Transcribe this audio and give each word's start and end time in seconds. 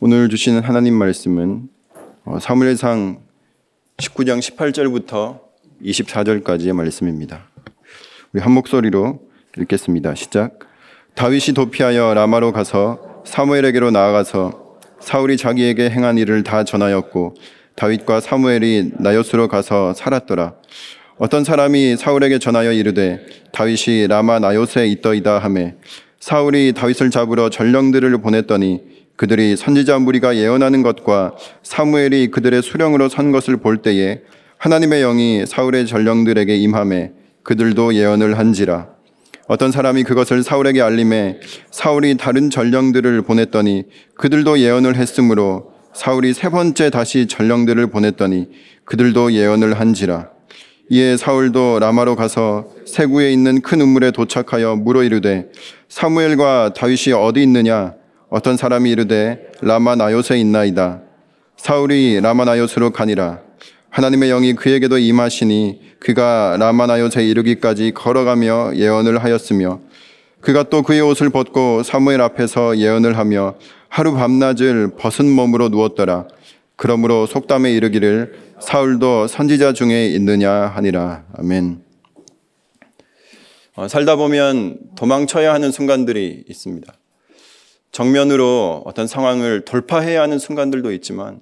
오늘 0.00 0.28
주시는 0.28 0.62
하나님 0.62 0.94
말씀은 0.94 1.68
어, 2.24 2.38
사무엘상 2.38 3.18
19장 3.96 4.38
18절부터 4.38 5.40
24절까지의 5.82 6.72
말씀입니다. 6.72 7.48
우리 8.32 8.40
한 8.40 8.52
목소리로 8.52 9.18
읽겠습니다. 9.58 10.14
시작. 10.14 10.60
다윗이 11.16 11.52
도피하여 11.56 12.14
라마로 12.14 12.52
가서 12.52 13.24
사무엘에게로 13.24 13.90
나아가서 13.90 14.78
사울이 15.00 15.36
자기에게 15.36 15.90
행한 15.90 16.16
일을 16.16 16.44
다 16.44 16.62
전하였고 16.62 17.34
다윗과 17.74 18.20
사무엘이 18.20 18.92
나요스로 19.00 19.48
가서 19.48 19.94
살았더라. 19.94 20.54
어떤 21.16 21.42
사람이 21.42 21.96
사울에게 21.96 22.38
전하여 22.38 22.70
이르되 22.70 23.26
다윗이 23.50 24.06
라마 24.06 24.38
나요스에 24.38 24.86
있더이다 24.86 25.40
하매 25.40 25.74
사울이 26.20 26.72
다윗을 26.74 27.10
잡으러 27.10 27.50
전령들을 27.50 28.16
보냈더니 28.18 28.97
그들이 29.18 29.56
선지자 29.56 29.98
무리가 29.98 30.36
예언하는 30.36 30.84
것과 30.84 31.34
사무엘이 31.64 32.28
그들의 32.28 32.62
수령으로 32.62 33.08
선 33.08 33.32
것을 33.32 33.56
볼 33.56 33.78
때에 33.78 34.20
하나님의 34.58 35.00
영이 35.02 35.44
사울의 35.44 35.88
전령들에게 35.88 36.56
임함에 36.56 37.10
그들도 37.42 37.94
예언을 37.94 38.38
한지라. 38.38 38.86
어떤 39.48 39.72
사람이 39.72 40.04
그것을 40.04 40.44
사울에게 40.44 40.80
알림해 40.80 41.40
사울이 41.72 42.16
다른 42.16 42.48
전령들을 42.48 43.22
보냈더니 43.22 43.86
그들도 44.14 44.60
예언을 44.60 44.94
했으므로 44.94 45.72
사울이 45.92 46.32
세 46.32 46.48
번째 46.48 46.88
다시 46.90 47.26
전령들을 47.26 47.88
보냈더니 47.88 48.46
그들도 48.84 49.32
예언을 49.32 49.80
한지라. 49.80 50.28
이에 50.90 51.16
사울도 51.16 51.80
라마로 51.80 52.14
가서 52.14 52.68
세구에 52.86 53.32
있는 53.32 53.62
큰 53.62 53.80
우물에 53.80 54.12
도착하여 54.12 54.76
물어 54.76 55.02
이르되 55.02 55.48
사무엘과 55.88 56.74
다윗이 56.74 57.14
어디 57.14 57.42
있느냐 57.42 57.97
어떤 58.30 58.56
사람이 58.56 58.90
이르되 58.90 59.52
라마 59.62 59.96
나요스에 59.96 60.38
있나이다. 60.38 61.00
사울이 61.56 62.20
라마 62.20 62.44
나요스로 62.44 62.90
가니라. 62.90 63.40
하나님의 63.90 64.28
영이 64.28 64.54
그에게도 64.54 64.98
임하시니 64.98 65.80
그가 65.98 66.56
라마 66.58 66.86
나요스에 66.86 67.26
이르기까지 67.26 67.92
걸어가며 67.92 68.72
예언을 68.76 69.24
하였으며 69.24 69.80
그가 70.40 70.64
또 70.64 70.82
그의 70.82 71.00
옷을 71.00 71.30
벗고 71.30 71.82
사무엘 71.82 72.20
앞에서 72.20 72.76
예언을 72.76 73.16
하며 73.16 73.54
하루 73.88 74.12
밤낮을 74.14 74.92
벗은 74.96 75.28
몸으로 75.30 75.70
누웠더라. 75.70 76.28
그러므로 76.76 77.26
속담에 77.26 77.72
이르기를 77.72 78.34
사울도 78.60 79.26
선지자 79.26 79.72
중에 79.72 80.08
있느냐 80.08 80.52
하니라. 80.52 81.24
아멘. 81.38 81.82
어, 83.74 83.88
살다 83.88 84.16
보면 84.16 84.78
도망쳐야 84.96 85.52
하는 85.54 85.72
순간들이 85.72 86.44
있습니다. 86.48 86.92
정면으로 87.92 88.82
어떤 88.84 89.06
상황을 89.06 89.64
돌파해야 89.64 90.22
하는 90.22 90.38
순간들도 90.38 90.92
있지만 90.92 91.40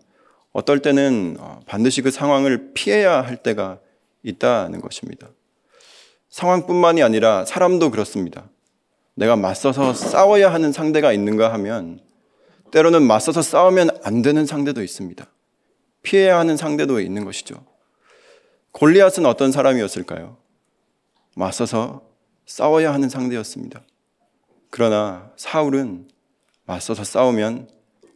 어떨 0.52 0.80
때는 0.80 1.36
어, 1.39 1.61
반드시 1.66 2.02
그 2.02 2.11
상황을 2.11 2.72
피해야 2.72 3.20
할 3.20 3.36
때가 3.36 3.78
있다는 4.22 4.80
것입니다. 4.80 5.28
상황뿐만이 6.30 7.02
아니라 7.02 7.44
사람도 7.44 7.91
그렇습니다. 7.91 8.48
내가 9.14 9.36
맞서서 9.36 9.94
싸워야 9.94 10.52
하는 10.52 10.72
상대가 10.72 11.12
있는가 11.12 11.52
하면 11.55 12.00
때로는 12.70 13.02
맞서서 13.02 13.42
싸우면 13.42 13.91
안 14.02 14.22
되는 14.22 14.44
상대도 14.44 14.83
있습니다. 14.83 15.27
피해야 16.02 16.39
하는 16.39 16.56
상대도 16.56 17.00
있는 17.00 17.24
것이죠. 17.24 17.64
골리앗은 18.72 19.24
어떤 19.24 19.52
사람이었을까요? 19.52 20.36
맞서서 21.34 22.02
싸워야 22.44 22.92
하는 22.92 23.08
상대였습니다. 23.08 23.83
그러나 24.70 25.30
사울은 25.36 26.08
맞서서 26.67 27.05
싸우면 27.05 27.69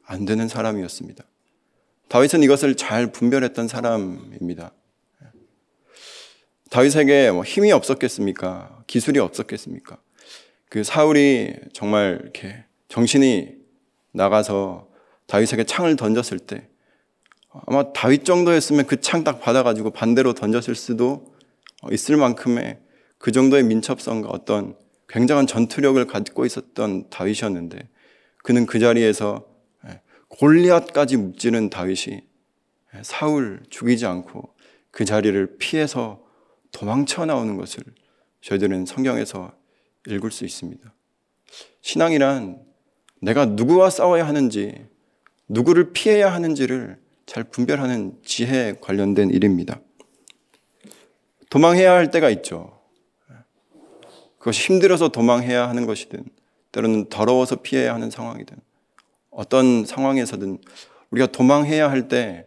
안 0.04 0.24
되는 0.24 0.48
사람이었습니다. 0.48 1.24
다윗은 2.08 2.42
이것을 2.42 2.74
잘 2.74 3.12
분별했던 3.12 3.68
사람입니다. 3.68 4.72
다윗에게 6.70 7.30
뭐 7.30 7.44
힘이 7.44 7.72
없었겠습니까? 7.72 8.82
기술이 8.86 9.18
없었겠습니까? 9.18 9.98
그 10.68 10.84
사울이 10.84 11.54
정말 11.72 12.20
이렇게 12.22 12.64
정신이 12.88 13.54
나가서 14.12 14.88
다윗에게 15.26 15.64
창을 15.64 15.96
던졌을 15.96 16.38
때 16.38 16.68
아마 17.66 17.92
다윗 17.92 18.24
정도였으면 18.24 18.86
그 18.86 19.00
창 19.00 19.24
딱 19.24 19.40
받아가지고 19.40 19.90
반대로 19.90 20.34
던졌을 20.34 20.74
수도 20.74 21.34
있을 21.90 22.16
만큼의 22.16 22.78
그 23.18 23.32
정도의 23.32 23.64
민첩성과 23.64 24.28
어떤 24.28 24.76
굉장한 25.08 25.46
전투력을 25.46 26.04
갖고 26.06 26.46
있었던 26.46 27.10
다윗이었는데 27.10 27.88
그는 28.42 28.66
그 28.66 28.78
자리에서 28.78 29.46
예, 29.86 30.00
골리앗까지 30.28 31.16
묵지는 31.16 31.70
다윗이 31.70 32.22
예, 32.94 33.02
사울 33.02 33.62
죽이지 33.68 34.06
않고 34.06 34.54
그 34.90 35.04
자리를 35.04 35.58
피해서 35.58 36.24
도망쳐 36.72 37.26
나오는 37.26 37.56
것을 37.56 37.82
저희들은 38.42 38.86
성경에서 38.86 39.52
읽을 40.06 40.30
수 40.30 40.44
있습니다. 40.44 40.92
신앙이란 41.82 42.64
내가 43.20 43.44
누구와 43.44 43.90
싸워야 43.90 44.26
하는지, 44.26 44.86
누구를 45.48 45.92
피해야 45.92 46.32
하는지를 46.32 46.98
잘 47.26 47.44
분별하는 47.44 48.18
지혜에 48.24 48.76
관련된 48.80 49.30
일입니다. 49.30 49.80
도망해야 51.50 51.92
할 51.92 52.10
때가 52.10 52.30
있죠. 52.30 52.80
예, 53.30 53.34
그것이 54.38 54.64
힘들어서 54.64 55.08
도망해야 55.08 55.68
하는 55.68 55.86
것이든, 55.86 56.24
때로는 56.72 57.08
더러워서 57.08 57.56
피해야 57.56 57.94
하는 57.94 58.10
상황이든 58.10 58.56
어떤 59.30 59.84
상황에서든 59.84 60.58
우리가 61.10 61.26
도망해야 61.28 61.90
할 61.90 62.08
때 62.08 62.46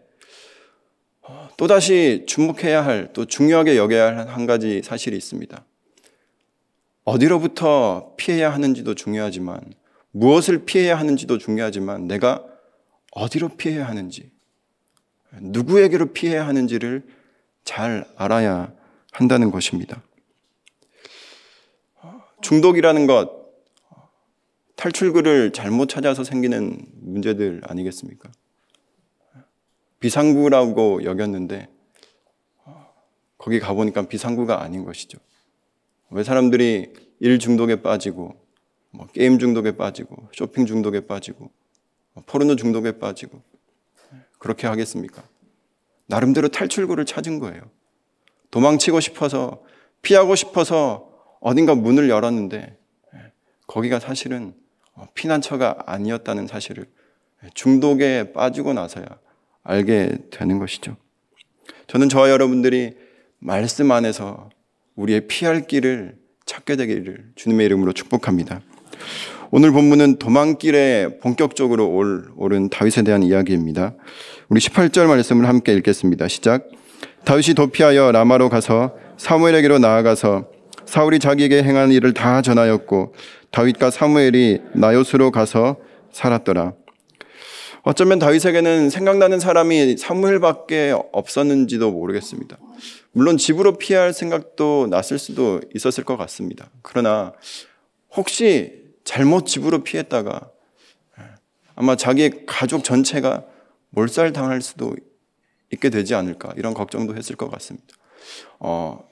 또다시 1.58 2.26
주목해야 2.28 2.84
할 2.86 3.14
또 3.14 3.26
중요하게 3.26 3.78
여겨야 3.78 4.08
할 4.18 4.28
한 4.28 4.46
가지 4.46 4.82
사실이 4.84 5.16
있습니다. 5.18 5.64
어디로부터 7.06 8.14
피해야 8.18 8.52
하는지도 8.54 8.96
중요하지만 8.96 9.60
무엇을 10.12 10.66
피해야 10.66 10.98
하는지도 10.98 11.38
중요하지만 11.38 12.08
내가 12.08 12.46
어디로 13.12 13.50
피해야 13.50 13.88
하는지 13.88 14.32
누구에게로 15.40 16.14
피해야 16.14 16.48
하는지를 16.48 17.04
잘 17.64 18.06
알아야 18.16 18.72
한다는 19.12 19.52
것입니다. 19.52 20.02
중독이라는 22.42 23.08
것 23.08 23.43
탈출구를 24.76 25.52
잘못 25.52 25.88
찾아서 25.88 26.24
생기는 26.24 26.86
문제들 27.02 27.62
아니겠습니까? 27.64 28.32
비상구라고 30.00 31.04
여겼는데 31.04 31.70
거기 33.38 33.60
가보니까 33.60 34.08
비상구가 34.08 34.62
아닌 34.62 34.84
것이죠. 34.84 35.18
왜 36.10 36.24
사람들이 36.24 36.94
일 37.20 37.40
중독에 37.40 37.82
빠지고 37.82 38.36
뭐 38.92 39.08
게임 39.08 39.40
중독에 39.40 39.76
빠지고 39.76 40.30
쇼핑 40.34 40.66
중독에 40.66 41.02
빠지고 41.02 41.52
뭐 42.14 42.24
포르노 42.26 42.56
중독에 42.56 43.00
빠지고 43.00 43.42
그렇게 44.40 44.68
하겠습니까? 44.68 45.24
나름대로 46.06 46.50
탈출구를 46.50 47.06
찾은 47.06 47.40
거예요. 47.40 47.62
도망치고 48.52 49.00
싶어서 49.00 49.64
피하고 50.02 50.36
싶어서 50.36 51.10
어딘가 51.40 51.76
문을 51.76 52.10
열었는데 52.10 52.78
거기가 53.68 54.00
사실은 54.00 54.54
어, 54.54 54.63
피난처가 55.16 55.84
아니었다는 55.86 56.48
사실을 56.48 56.86
중독에 57.54 58.32
빠지고 58.34 58.74
나서야 58.74 59.06
알게 59.64 60.18
되는 60.32 60.60
것이죠. 60.60 60.96
저는 61.88 62.10
저와 62.10 62.30
여러분들이 62.30 62.96
말씀 63.40 63.92
안에서 63.92 64.50
우리의 64.96 65.28
피할 65.28 65.68
길을 65.68 66.18
찾게 66.46 66.76
되기를 66.76 67.32
주님의 67.36 67.66
이름으로 67.66 67.94
축복합니다. 67.94 68.62
오늘 69.52 69.72
본문은 69.72 70.18
도망길에 70.18 71.20
본격적으로 71.22 71.90
올, 71.90 72.32
오른 72.36 72.70
다윗에 72.70 73.04
대한 73.04 73.22
이야기입니다. 73.22 73.94
우리 74.50 74.60
18절 74.60 75.08
말씀을 75.08 75.48
함께 75.48 75.74
읽겠습니다. 75.74 76.28
시작. 76.28 76.70
다윗이 77.24 77.54
도피하여 77.56 78.12
라마로 78.12 78.50
가서 78.50 78.98
사무엘에게로 79.18 79.80
나아가서 79.80 80.53
사울이 80.86 81.20
자기에게 81.20 81.64
행한 81.64 81.92
일을 81.92 82.14
다 82.14 82.42
전하였고 82.42 83.14
다윗과 83.52 83.92
사무엘이 83.92 84.62
나요스로 84.74 85.32
가서 85.32 85.78
살았더라. 86.12 86.74
어쩌면 87.84 88.18
다윗에게는 88.18 88.90
생각나는 88.90 89.40
사람이 89.40 89.98
사무엘밖에 89.98 90.96
없었는지도 91.12 91.92
모르겠습니다. 91.92 92.58
물론 93.12 93.38
집으로 93.38 93.78
피할 93.78 94.14
생각도 94.14 94.88
났을 94.90 95.20
수도 95.20 95.60
있었을 95.76 96.06
것 96.06 96.16
같습니다. 96.16 96.70
그러나 96.82 97.34
혹시 98.16 98.84
잘못 99.04 99.46
집으로 99.46 99.84
피했다가 99.84 100.50
아마 101.76 101.96
자기의 101.96 102.46
가족 102.46 102.84
전체가 102.84 103.44
몰살당할 103.90 104.62
수도 104.62 104.96
있게 105.72 105.90
되지 105.90 106.16
않을까 106.16 106.54
이런 106.56 106.74
걱정도 106.74 107.16
했을 107.16 107.36
것 107.36 107.52
같습니다. 107.52 107.88
어, 108.60 109.04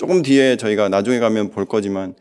조금 0.00 0.22
뒤에 0.22 0.56
저희가 0.56 0.88
나중에 0.88 1.18
가면 1.18 1.50
볼 1.50 1.66
거지만 1.66 2.14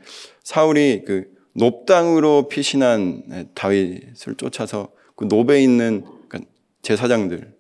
사울이 0.44 1.04
그 1.08 1.32
높당으로 1.54 2.50
피신한 2.50 3.52
다윗을 3.56 4.36
쫓아서 4.36 4.90
그 5.16 5.24
노베에 5.24 5.64
있는 5.64 6.04
그러니까 6.28 6.52
제사장들 6.82 7.54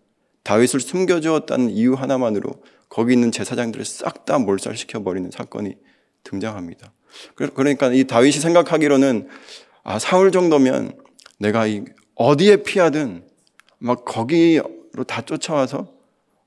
다윗을 0.43 0.81
숨겨주었다는 0.81 1.69
이유 1.69 1.93
하나만으로 1.93 2.49
거기 2.89 3.13
있는 3.13 3.31
제사장들을 3.31 3.85
싹 3.85 4.25
다 4.25 4.39
몰살시켜 4.39 5.03
버리는 5.03 5.31
사건이 5.31 5.77
등장합니다. 6.25 6.91
그러니까 7.55 7.93
이 7.93 8.03
다윗이 8.03 8.33
생각하기로는 8.33 9.29
아 9.83 9.99
사울 9.99 10.33
정도면 10.33 10.97
내가 11.37 11.65
이 11.65 11.85
어디에 12.15 12.57
피하든 12.57 13.23
막 13.77 14.03
거기로 14.03 15.05
다 15.07 15.21
쫓아와서 15.21 15.93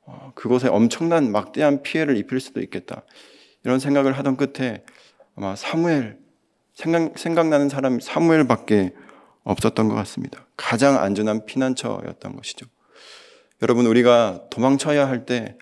어, 0.05 0.33
그곳에 0.35 0.69
엄청난 0.69 1.33
막대한 1.33 1.83
피해를 1.83 2.19
입힐 2.19 2.39
수도 2.39 2.61
있겠다. 2.61 3.03
이런 3.65 3.79
생각을 3.79 4.13
하던 4.13 4.37
끝에 4.37 4.85
아마 5.37 5.57
사무엘 5.57 6.19
생각, 6.75 7.19
생각나는 7.19 7.69
사람이 7.69 8.01
사무엘밖에 8.03 8.95
없었던 9.45 9.89
것 9.89 9.95
같습니다. 9.95 10.47
가장 10.57 10.99
안전한 11.03 11.45
피난처였던 11.47 12.37
것이죠. 12.37 12.67
여러분 13.63 13.87
우리가 13.87 14.45
도망쳐야 14.51 15.09
할 15.09 15.25
때 15.25 15.57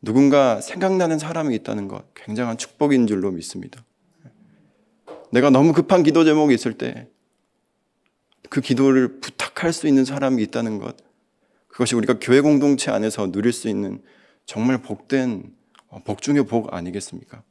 누군가 0.00 0.60
생각나는 0.60 1.18
사람이 1.18 1.54
있다는 1.56 1.86
것 1.88 2.12
굉장한 2.14 2.56
축복인 2.58 3.06
줄로 3.06 3.30
믿습니다. 3.30 3.84
내가 5.30 5.50
너무 5.50 5.72
급한 5.72 6.02
기도 6.02 6.24
제목이 6.24 6.54
있을 6.54 6.74
때 6.74 7.08
그 8.52 8.60
기도를 8.60 9.18
부탁할 9.20 9.72
수 9.72 9.88
있는 9.88 10.04
사람이 10.04 10.42
있다는 10.42 10.78
것 10.78 10.94
그것이 11.68 11.94
우리가 11.94 12.18
교회 12.20 12.42
공동체 12.42 12.90
안에서 12.90 13.32
누릴 13.32 13.50
수 13.50 13.66
있는 13.66 14.02
정말 14.44 14.82
복된 14.82 15.54
복 16.04 16.22
중의 16.22 16.46
복 16.46 16.72
아니겠습니까? 16.74 17.42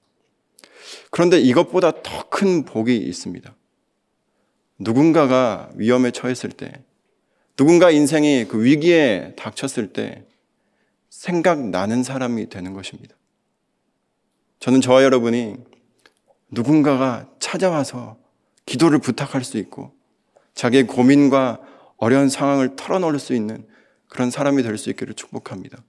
그런데 1.09 1.39
이것보다 1.39 2.01
더 2.01 2.21
큰 2.31 2.63
복이 2.63 2.95
있습니다. 2.97 3.53
누군가가 4.79 5.69
위험에 5.75 6.11
처했을 6.11 6.49
때, 6.49 6.71
누군가 7.55 7.91
인생이 7.91 8.45
그 8.47 8.63
위기에 8.63 9.33
닥쳤을 9.37 9.93
때 9.93 10.25
생각나는 11.09 12.03
사람이 12.03 12.49
되는 12.49 12.73
것입니다. 12.73 13.15
저는 14.59 14.81
저와 14.81 15.03
여러분이 15.03 15.57
누군가가 16.49 17.29
찾아와서 17.39 18.17
기도를 18.65 18.99
부탁할 18.99 19.43
수 19.43 19.57
있고 19.57 19.93
자기의 20.55 20.87
고민과 20.87 21.59
어려운 21.97 22.29
상황을 22.29 22.75
털어놓을 22.75 23.19
수 23.19 23.35
있는 23.35 23.67
그런 24.07 24.31
사람이 24.31 24.63
될 24.63 24.77
수 24.77 24.89
있기를 24.89 25.13
축복합니다. 25.13 25.83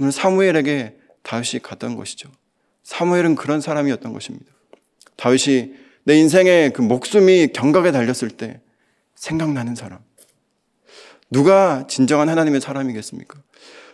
오늘 0.00 0.10
사무엘에게 0.10 0.98
다윗이 1.26 1.60
갔던 1.60 1.96
것이죠. 1.96 2.30
사무엘은 2.84 3.34
그런 3.34 3.60
사람이었던 3.60 4.12
것입니다. 4.12 4.46
다윗이 5.16 5.74
내 6.04 6.16
인생의 6.16 6.72
그 6.72 6.82
목숨이 6.82 7.48
경각에 7.48 7.90
달렸을 7.90 8.30
때 8.30 8.60
생각나는 9.16 9.74
사람. 9.74 9.98
누가 11.28 11.84
진정한 11.88 12.28
하나님의 12.28 12.60
사람이겠습니까? 12.60 13.42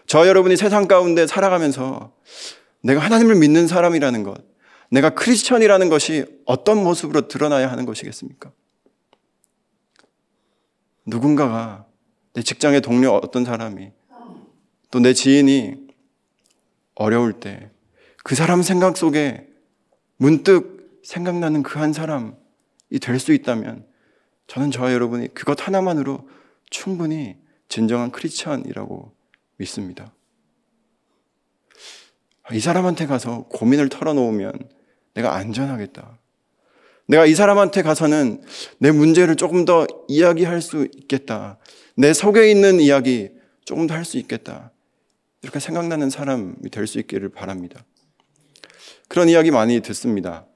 저 0.06 0.28
여러분이 0.28 0.58
세상 0.58 0.86
가운데 0.86 1.26
살아가면서 1.26 2.12
내가 2.82 3.00
하나님을 3.00 3.36
믿는 3.36 3.66
사람이라는 3.66 4.24
것, 4.24 4.44
내가 4.90 5.10
크리스천이라는 5.10 5.88
것이 5.88 6.26
어떤 6.44 6.84
모습으로 6.84 7.28
드러나야 7.28 7.70
하는 7.72 7.86
것이겠습니까? 7.86 8.52
누군가가 11.06 11.86
내 12.34 12.42
직장의 12.42 12.82
동료 12.82 13.12
어떤 13.14 13.46
사람이 13.46 13.90
또 14.90 14.98
내 15.00 15.14
지인이 15.14 15.91
어려울 16.94 17.32
때 17.34 17.70
그 18.24 18.34
사람 18.36 18.62
생각 18.62 18.96
속에 18.96 19.48
문득 20.16 21.00
생각나는 21.04 21.62
그 21.62 21.78
한 21.80 21.92
사람이 21.92 22.32
될 23.00 23.18
수 23.18 23.32
있다면 23.32 23.84
저는 24.46 24.70
저와 24.70 24.92
여러분이 24.92 25.34
그것 25.34 25.66
하나만으로 25.66 26.28
충분히 26.70 27.36
진정한 27.68 28.10
크리스천이라고 28.10 29.12
믿습니다. 29.56 30.14
이 32.52 32.60
사람한테 32.60 33.06
가서 33.06 33.44
고민을 33.48 33.88
털어놓으면 33.88 34.52
내가 35.14 35.34
안전하겠다. 35.34 36.18
내가 37.06 37.26
이 37.26 37.34
사람한테 37.34 37.82
가서는 37.82 38.42
내 38.78 38.90
문제를 38.90 39.36
조금 39.36 39.64
더 39.64 39.86
이야기할 40.08 40.60
수 40.60 40.86
있겠다. 40.96 41.58
내 41.96 42.12
속에 42.12 42.50
있는 42.50 42.80
이야기 42.80 43.30
조금 43.64 43.86
더 43.86 43.94
할 43.94 44.04
수 44.04 44.18
있겠다. 44.18 44.70
이렇게 45.42 45.58
생각나는 45.58 46.10
사람이 46.10 46.70
될 46.70 46.86
수 46.86 46.98
있기를 46.98 47.28
바랍니다. 47.28 47.84
그런 49.08 49.28
이야기 49.28 49.50
많이 49.50 49.80
듣습니다. 49.80 50.46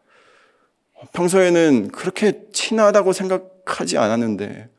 평소에는 1.12 1.88
그렇게 1.88 2.46
친하다고 2.52 3.12
생각하지 3.12 3.98
않았는데 3.98 4.70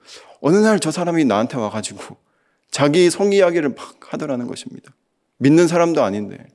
어느 0.41 0.55
날 0.57 0.79
저 0.79 0.91
사람이 0.91 1.25
나한테 1.25 1.57
와가지고 1.57 2.17
자기 2.71 3.09
속 3.09 3.33
이야기를 3.33 3.69
막 3.69 4.13
하더라는 4.13 4.47
것입니다. 4.47 4.93
믿는 5.37 5.67
사람도 5.67 6.03
아닌데 6.03 6.47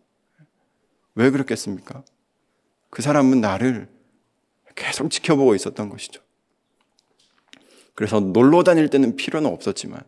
왜 1.15 1.31
그렇겠습니까? 1.31 2.05
그 2.91 3.03
사람은 3.03 3.41
나를 3.41 3.89
계속 4.75 5.11
지켜보고 5.11 5.55
있었던 5.55 5.89
것이죠. 5.89 6.23
그래서 7.95 8.21
놀러 8.21 8.63
다닐 8.65 8.89
때는 8.89 9.17
필요는 9.17 9.51
없었지만, 9.51 10.03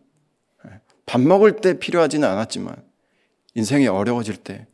밥 1.05 1.21
먹을 1.21 1.57
때 1.57 1.77
필요하지는 1.77 2.27
않았지만, 2.27 2.75
인생이 3.55 3.87
어려워질 3.87 4.37
때 4.37 4.67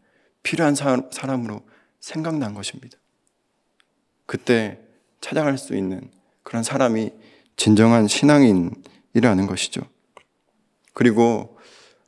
필요한 0.44 0.76
사람으로 0.76 1.62
생각난 2.00 2.54
것입니다. 2.54 2.98
그때 4.26 4.80
찾아갈 5.22 5.58
수 5.58 5.76
있는 5.76 6.10
그런 6.44 6.64
사람이 6.64 7.12
진정한 7.56 8.08
신앙인이라는 8.08 9.48
것이죠. 9.48 9.82
그리고 10.94 11.58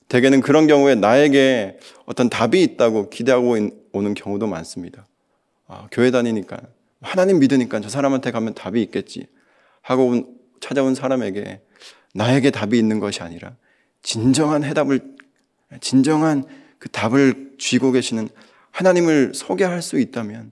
대개는 0.09 0.41
그런 0.41 0.67
경우에 0.67 0.95
나에게 0.95 1.79
어떤 2.05 2.29
답이 2.29 2.61
있다고 2.61 3.09
기대하고 3.09 3.55
오는 3.93 4.13
경우도 4.13 4.47
많습니다. 4.47 5.07
아, 5.67 5.87
교회 5.91 6.11
다니니까 6.11 6.59
하나님 7.01 7.39
믿으니까 7.39 7.79
저 7.81 7.89
사람한테 7.89 8.31
가면 8.31 8.53
답이 8.53 8.81
있겠지 8.81 9.27
하고 9.81 10.07
온, 10.07 10.37
찾아온 10.59 10.95
사람에게 10.95 11.61
나에게 12.15 12.51
답이 12.51 12.77
있는 12.77 12.99
것이 12.99 13.21
아니라 13.21 13.55
진정한 14.01 14.63
해답을 14.63 15.15
진정한 15.81 16.45
그 16.83 16.89
답을 16.89 17.53
쥐고 17.59 17.93
계시는 17.93 18.27
하나님을 18.71 19.31
소개할 19.33 19.81
수 19.81 19.97
있다면 19.97 20.51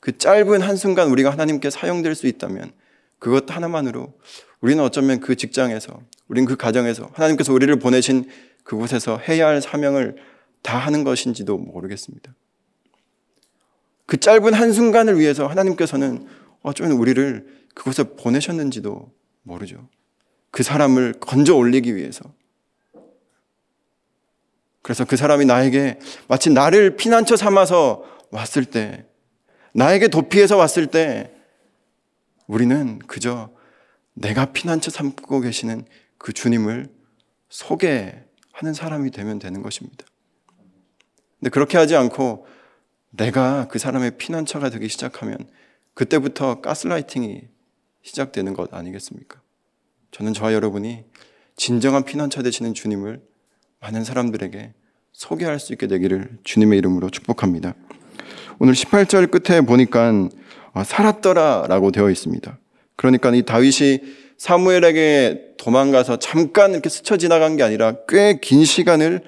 그 0.00 0.18
짧은 0.18 0.60
한순간 0.60 1.08
우리가 1.08 1.30
하나님께 1.30 1.70
사용될 1.70 2.14
수 2.14 2.26
있다면 2.26 2.72
그것 3.18 3.46
하나만으로 3.48 4.12
우리는 4.60 4.84
어쩌면 4.84 5.20
그 5.20 5.34
직장에서 5.34 6.02
우리는 6.28 6.46
그 6.46 6.56
가정에서 6.56 7.08
하나님께서 7.14 7.54
우리를 7.54 7.74
보내신 7.76 8.28
그곳에서 8.64 9.16
해야 9.16 9.46
할 9.46 9.62
사명을 9.62 10.16
다 10.60 10.76
하는 10.76 11.04
것인지도 11.04 11.56
모르겠습니다. 11.56 12.34
그 14.04 14.18
짧은 14.18 14.52
한순간을 14.52 15.18
위해서 15.18 15.46
하나님께서는 15.46 16.28
어쩌면 16.60 16.92
우리를 16.98 17.46
그곳에 17.72 18.02
보내셨는지도 18.02 19.10
모르죠. 19.42 19.88
그 20.50 20.62
사람을 20.62 21.14
건져 21.14 21.54
올리기 21.54 21.96
위해서. 21.96 22.30
그래서 24.82 25.04
그 25.04 25.16
사람이 25.16 25.44
나에게 25.44 25.98
마치 26.28 26.50
나를 26.50 26.96
피난처 26.96 27.36
삼아서 27.36 28.04
왔을 28.30 28.64
때, 28.64 29.06
나에게 29.72 30.08
도피해서 30.08 30.56
왔을 30.56 30.88
때, 30.88 31.32
우리는 32.46 32.98
그저 33.06 33.50
내가 34.14 34.46
피난처 34.46 34.90
삼고 34.90 35.40
계시는 35.40 35.84
그 36.18 36.32
주님을 36.32 36.88
소개하는 37.48 38.74
사람이 38.74 39.10
되면 39.10 39.38
되는 39.38 39.62
것입니다. 39.62 40.04
근데 41.38 41.50
그렇게 41.50 41.78
하지 41.78 41.96
않고 41.96 42.46
내가 43.10 43.68
그 43.68 43.78
사람의 43.78 44.16
피난처가 44.18 44.70
되기 44.70 44.88
시작하면 44.88 45.38
그때부터 45.94 46.60
가스라이팅이 46.60 47.48
시작되는 48.02 48.54
것 48.54 48.72
아니겠습니까? 48.72 49.40
저는 50.10 50.34
저와 50.34 50.52
여러분이 50.52 51.04
진정한 51.56 52.04
피난처 52.04 52.42
되시는 52.42 52.74
주님을 52.74 53.22
많은 53.82 54.04
사람들에게 54.04 54.72
소개할 55.12 55.58
수 55.58 55.72
있게 55.72 55.88
되기를 55.88 56.38
주님의 56.44 56.78
이름으로 56.78 57.10
축복합니다. 57.10 57.74
오늘 58.60 58.74
18절 58.74 59.30
끝에 59.30 59.60
보니까 59.60 60.28
아, 60.72 60.84
살았더라라고 60.84 61.90
되어 61.90 62.08
있습니다. 62.08 62.58
그러니까 62.96 63.34
이 63.34 63.42
다윗이 63.42 63.98
사무엘에게 64.38 65.54
도망가서 65.58 66.18
잠깐 66.20 66.72
이렇게 66.72 66.88
스쳐 66.88 67.16
지나간 67.16 67.56
게 67.56 67.62
아니라 67.64 67.96
꽤 68.08 68.38
긴 68.40 68.64
시간을 68.64 69.20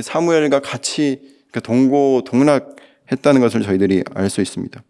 사무엘과 0.00 0.60
같이 0.60 1.20
동고 1.62 2.22
동락 2.24 2.76
했다는 3.10 3.40
것을 3.40 3.62
저희들이 3.62 4.04
알 4.14 4.30
수 4.30 4.40
있습니다. 4.40 4.82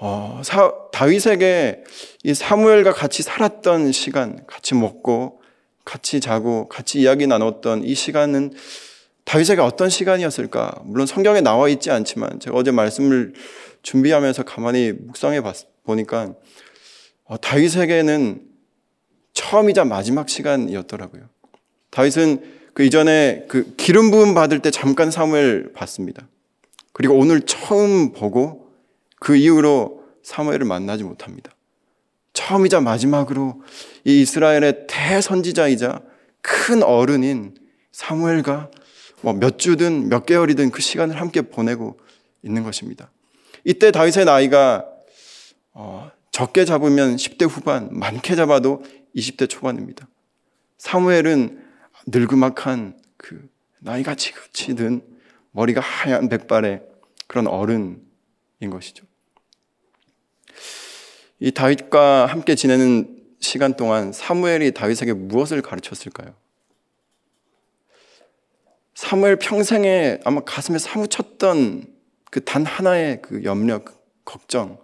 어, 0.00 0.40
사, 0.44 0.72
다윗에게 0.92 1.82
이 2.24 2.34
사무엘과 2.34 2.92
같이 2.92 3.22
살았던 3.22 3.90
시간, 3.92 4.44
같이 4.46 4.74
먹고, 4.74 5.40
같이 5.84 6.20
자고, 6.20 6.68
같이 6.68 7.00
이야기 7.00 7.26
나눴던 7.26 7.84
이 7.84 7.94
시간은 7.94 8.52
다윗에게 9.24 9.60
어떤 9.60 9.88
시간이었을까? 9.88 10.82
물론 10.84 11.06
성경에 11.06 11.40
나와 11.40 11.68
있지 11.68 11.90
않지만 11.90 12.40
제가 12.40 12.56
어제 12.56 12.70
말씀을 12.70 13.34
준비하면서 13.82 14.44
가만히 14.44 14.92
묵상해 14.92 15.40
봤, 15.40 15.56
보니까 15.84 16.34
어, 17.24 17.40
다윗에게는 17.40 18.42
처음이자 19.32 19.84
마지막 19.84 20.28
시간이었더라고요. 20.28 21.22
다윗은 21.90 22.54
그 22.74 22.82
이전에 22.82 23.44
그 23.48 23.74
기름 23.76 24.10
부음 24.10 24.34
받을 24.34 24.60
때 24.60 24.70
잠깐 24.70 25.10
사무엘 25.10 25.72
봤습니다. 25.74 26.28
그리고 26.92 27.14
오늘 27.14 27.40
처음 27.42 28.12
보고 28.12 28.70
그 29.20 29.36
이후로 29.36 30.02
사무엘을 30.22 30.66
만나지 30.66 31.04
못합니다. 31.04 31.52
처음이자 32.34 32.80
마지막으로 32.80 33.62
이 34.04 34.20
이스라엘의 34.20 34.86
대선지자이자 34.86 36.02
큰 36.42 36.82
어른인 36.82 37.54
사무엘과 37.92 38.70
뭐몇 39.22 39.58
주든 39.58 40.10
몇 40.10 40.26
개월이든 40.26 40.70
그 40.70 40.82
시간을 40.82 41.18
함께 41.18 41.40
보내고 41.40 41.98
있는 42.42 42.62
것입니다. 42.62 43.10
이때 43.64 43.90
다윗의 43.90 44.26
나이가 44.26 44.84
어, 45.72 46.10
적게 46.30 46.64
잡으면 46.64 47.16
10대 47.16 47.48
후반, 47.48 47.88
많게 47.92 48.36
잡아도 48.36 48.84
20대 49.16 49.48
초반입니다. 49.48 50.06
사무엘은 50.76 51.64
늙음악한 52.06 52.98
그 53.16 53.48
나이가 53.80 54.14
지긋이 54.14 54.76
든 54.76 55.02
머리가 55.52 55.80
하얀 55.80 56.28
백발의 56.28 56.82
그런 57.26 57.46
어른인 57.46 58.00
것이죠. 58.70 59.06
이 61.40 61.50
다윗과 61.50 62.26
함께 62.26 62.54
지내는 62.54 63.22
시간 63.40 63.74
동안 63.74 64.12
사무엘이 64.12 64.72
다윗에게 64.72 65.12
무엇을 65.12 65.62
가르쳤을까요? 65.62 66.34
사무엘 68.94 69.36
평생에 69.36 70.20
아마 70.24 70.40
가슴에 70.40 70.78
사무쳤던 70.78 71.94
그 72.34 72.40
단 72.44 72.66
하나의 72.66 73.22
그 73.22 73.44
염려, 73.44 73.84
그 73.84 73.94
걱정, 74.24 74.78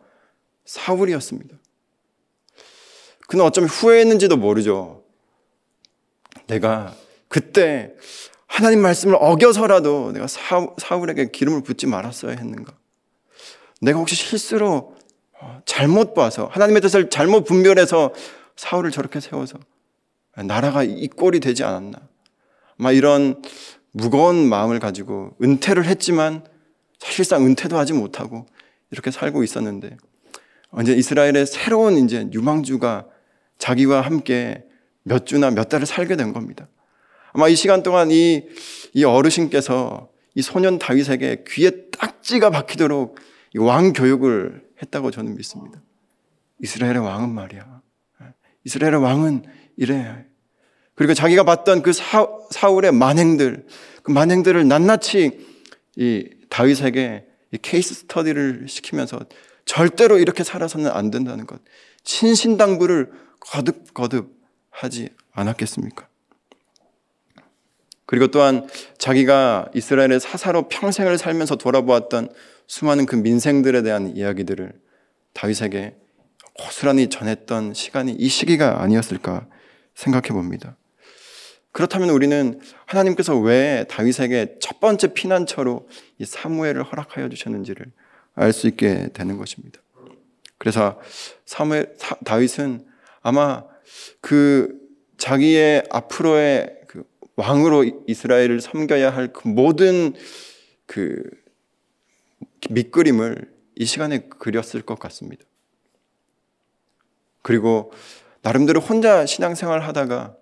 사울이었습니다. 0.66 1.56
그는 3.26 3.44
어쩌면 3.44 3.68
후회했는지도 3.68 4.36
모르죠. 4.36 5.02
내가 6.46 6.94
그때 7.26 7.94
하나님 8.46 8.82
말씀을 8.82 9.16
어겨서라도 9.18 10.12
내가 10.12 10.28
사, 10.28 10.68
사울에게 10.78 11.32
기름을 11.32 11.64
붓지 11.64 11.88
말았어야 11.88 12.36
했는가? 12.36 12.72
내가 13.80 13.98
혹시 13.98 14.14
실수로 14.14 14.72
어, 14.72 14.99
잘못 15.64 16.14
봐서 16.14 16.48
하나님의 16.52 16.82
뜻을 16.82 17.10
잘못 17.10 17.44
분별해서 17.44 18.12
사울을 18.56 18.90
저렇게 18.90 19.20
세워서 19.20 19.58
나라가 20.44 20.82
이 20.82 21.06
꼴이 21.08 21.40
되지 21.40 21.64
않았나? 21.64 21.98
막 22.76 22.92
이런 22.92 23.42
무거운 23.92 24.48
마음을 24.48 24.78
가지고 24.78 25.36
은퇴를 25.42 25.84
했지만 25.84 26.44
사실상 26.98 27.44
은퇴도 27.46 27.76
하지 27.76 27.92
못하고 27.92 28.46
이렇게 28.90 29.10
살고 29.10 29.42
있었는데 29.42 29.96
이제 30.82 30.94
이스라엘의 30.94 31.46
새로운 31.46 31.96
이제 31.98 32.28
유망주가 32.32 33.06
자기와 33.58 34.00
함께 34.02 34.64
몇 35.02 35.26
주나 35.26 35.50
몇 35.50 35.68
달을 35.68 35.86
살게 35.86 36.16
된 36.16 36.32
겁니다. 36.32 36.68
아마 37.32 37.48
이 37.48 37.56
시간 37.56 37.82
동안 37.82 38.10
이, 38.10 38.44
이 38.92 39.04
어르신께서 39.04 40.08
이 40.34 40.42
소년 40.42 40.78
다윗에게 40.78 41.44
귀에 41.48 41.70
딱지가 41.90 42.50
박히도록 42.50 43.16
왕 43.58 43.92
교육을 43.92 44.62
했다고 44.82 45.10
저는 45.10 45.36
믿습니다. 45.36 45.80
이스라엘의 46.62 46.98
왕은 46.98 47.30
말이야. 47.30 47.82
이스라엘의 48.64 49.02
왕은 49.02 49.44
이래. 49.76 50.26
그리고 50.94 51.14
자기가 51.14 51.44
봤던 51.44 51.82
그 51.82 51.92
사, 51.92 52.28
사울의 52.50 52.92
만행들, 52.92 53.66
그 54.02 54.10
만행들을 54.10 54.68
낱낱이 54.68 55.46
이 55.96 56.30
다윗에게 56.50 57.26
이 57.52 57.58
케이스 57.62 57.94
스터디를 57.94 58.66
시키면서 58.68 59.20
절대로 59.64 60.18
이렇게 60.18 60.44
살아서는 60.44 60.90
안 60.90 61.10
된다는 61.10 61.46
것. 61.46 61.60
신신당부를 62.04 63.12
거듭거듭 63.40 64.34
하지 64.70 65.08
않았겠습니까? 65.32 66.08
그리고 68.06 68.26
또한 68.26 68.66
자기가 68.98 69.70
이스라엘의 69.74 70.20
사사로 70.20 70.68
평생을 70.68 71.16
살면서 71.16 71.56
돌아보았던 71.56 72.28
수많은 72.70 73.04
그 73.04 73.16
민생들에 73.16 73.82
대한 73.82 74.16
이야기들을 74.16 74.72
다윗에게 75.32 75.96
고스란히 76.54 77.08
전했던 77.08 77.74
시간이 77.74 78.12
이 78.12 78.28
시기가 78.28 78.80
아니었을까 78.80 79.48
생각해 79.96 80.28
봅니다. 80.28 80.76
그렇다면 81.72 82.10
우리는 82.10 82.60
하나님께서 82.86 83.36
왜 83.36 83.86
다윗에게 83.88 84.58
첫 84.60 84.78
번째 84.78 85.14
피난처로 85.14 85.88
이 86.18 86.24
사무엘을 86.24 86.84
허락하여 86.84 87.28
주셨는지를 87.28 87.86
알 88.36 88.52
수 88.52 88.68
있게 88.68 89.08
되는 89.14 89.36
것입니다. 89.36 89.80
그래서 90.56 91.00
사무엘 91.46 91.96
다윗은 92.24 92.86
아마 93.20 93.64
그 94.20 94.78
자기의 95.18 95.88
앞으로의 95.90 96.76
그 96.86 97.02
왕으로 97.34 98.04
이스라엘을 98.06 98.60
섬겨야 98.60 99.10
할 99.10 99.32
그 99.32 99.48
모든 99.48 100.14
그 100.86 101.39
밑그림을 102.68 103.50
이 103.76 103.84
시간에 103.86 104.28
그렸을 104.38 104.82
것 104.82 104.98
같습니다. 104.98 105.44
그리고 107.42 107.92
나름대로 108.42 108.80
혼자 108.80 109.24
신앙생활 109.24 109.80
하다가 109.80 110.36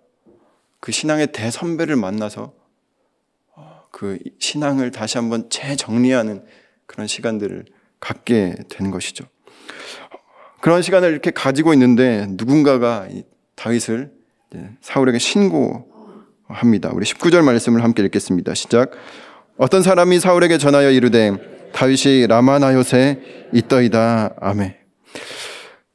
그 0.80 0.92
신앙의 0.92 1.32
대선배를 1.32 1.96
만나서 1.96 2.52
어, 3.54 3.86
그 3.90 4.18
신앙을 4.38 4.90
다시 4.90 5.18
한번 5.18 5.48
재정리하는 5.50 6.44
그런 6.86 7.06
시간들을 7.06 7.66
갖게 8.00 8.56
되는 8.68 8.90
것이죠. 8.90 9.24
그런 10.60 10.82
시간을 10.82 11.10
이렇게 11.10 11.30
가지고 11.30 11.72
있는데 11.72 12.26
누군가가 12.30 13.08
다윗을 13.54 14.12
사울에게 14.80 15.18
신고합니다. 15.18 16.90
우리 16.92 17.04
19절 17.04 17.42
말씀을 17.42 17.84
함께 17.84 18.02
읽겠습니다. 18.04 18.54
시작. 18.54 18.92
어떤 19.56 19.82
사람이 19.82 20.20
사울에게 20.20 20.58
전하여 20.58 20.90
이르되 20.90 21.57
다윗이 21.72 22.26
라마나요세 22.26 23.48
있더이다. 23.52 24.34
아멘. 24.40 24.74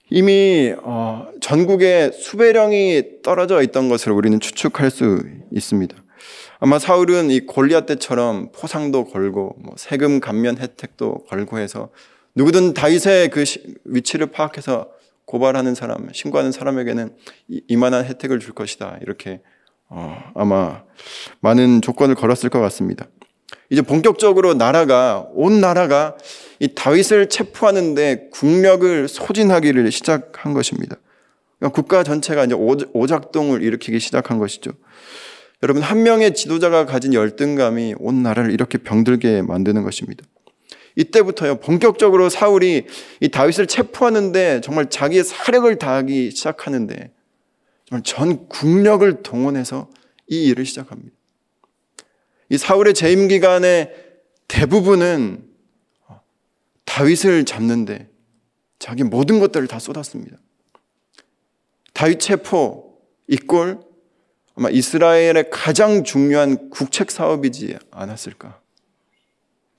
이미 0.10 0.74
어, 0.84 1.28
전국에 1.42 2.12
수배령이 2.12 3.22
떨어져 3.24 3.62
있던 3.64 3.90
것을 3.90 4.12
우리는 4.12 4.40
추측할 4.40 4.92
수 4.92 5.24
있습니다. 5.52 5.96
아마 6.60 6.80
사울은 6.80 7.32
이 7.32 7.42
골리앗 7.42 7.86
때처럼 7.88 8.52
포상도 8.54 9.06
걸고 9.06 9.56
뭐 9.60 9.74
세금 9.78 10.20
감면 10.20 10.58
혜택도 10.58 11.26
걸고 11.28 11.60
해서 11.60 11.90
누구든 12.36 12.74
다윗의 12.74 13.30
그 13.30 13.44
위치를 13.86 14.28
파악해서 14.28 14.90
고발하는 15.26 15.76
사람, 15.76 16.08
신고하는 16.12 16.52
사람에게는 16.52 17.16
이만한 17.68 18.06
혜택을 18.06 18.40
줄 18.40 18.54
것이다. 18.54 19.00
이렇게 19.02 19.42
어, 19.90 20.18
아마 20.36 20.84
많은 21.42 21.82
조건을 21.82 22.16
걸었을 22.16 22.50
것 22.50 22.60
같습니다. 22.60 23.08
이제 23.70 23.82
본격적으로 23.82 24.54
나라가 24.54 25.28
온 25.34 25.62
나라가 25.62 26.16
이 26.60 26.68
다윗을 26.74 27.30
체포하는데 27.30 28.30
국력을 28.32 29.08
소진하기를 29.08 29.92
시작한 29.92 30.54
것입니다. 30.54 30.98
그러니까 31.60 31.76
국가 31.76 32.04
전체가 32.04 32.46
이제 32.46 32.56
오작동을 32.56 33.64
일으키기 33.64 34.00
시작한 34.00 34.38
것이죠. 34.38 34.72
여러분 35.64 35.82
한 35.82 36.04
명의 36.04 36.34
지도자가 36.34 36.86
가진 36.86 37.14
열등감이 37.14 37.96
온 37.98 38.22
나라를 38.22 38.52
이렇게 38.52 38.78
병들게 38.78 39.44
만드는 39.44 39.84
것입니다. 39.84 40.26
이때부터요 40.96 41.60
본격적으로 41.60 42.30
사울이 42.30 42.86
이 43.20 43.30
다윗을 43.30 43.68
체포하는데 43.68 44.62
정말 44.62 44.90
자기의 44.90 45.24
사력을 45.24 45.76
다하기 45.80 46.32
시작하는데 46.32 47.12
정말 47.86 48.04
전 48.04 48.48
국력을 48.48 49.24
동원해서 49.24 49.90
이 50.28 50.44
일을 50.46 50.66
시작합니다. 50.66 51.16
이 52.54 52.58
사울의 52.60 52.94
재임 52.94 53.28
기간의 53.28 53.92
대부분은 54.48 55.44
다윗을 56.86 57.46
잡는데 57.46 58.12
자기 58.78 59.04
모든 59.04 59.40
것들을 59.40 59.66
다 59.66 59.80
쏟았습니다. 59.80 60.38
다윗 61.96 62.20
체포 62.20 63.00
이꼴 63.28 63.80
아마 64.56 64.70
이스라엘의 64.70 65.50
가장 65.50 66.04
중요한 66.04 66.70
국책 66.70 67.10
사업이지 67.10 67.76
않았을까? 67.90 68.60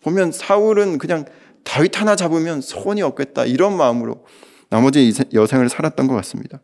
보면 0.03 0.33
사울은 0.33 0.99
그냥 0.99 1.27
다윗 1.63 2.01
하나 2.01 2.17
잡으면 2.17 2.61
소원이 2.61 3.03
없겠다 3.03 3.45
이런 3.45 3.77
마음으로 3.77 4.27
나머지 4.69 5.13
여생을 5.33 5.69
살았던 5.69 6.09
것 6.09 6.15
같습니다. 6.17 6.61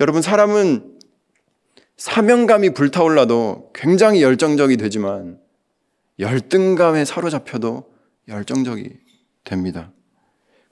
여러분 0.00 0.22
사람은 0.22 0.93
사명감이 1.96 2.70
불타올라도 2.70 3.70
굉장히 3.74 4.22
열정적이 4.22 4.76
되지만 4.76 5.38
열등감에 6.18 7.04
사로잡혀도 7.04 7.92
열정적이 8.28 8.98
됩니다. 9.44 9.92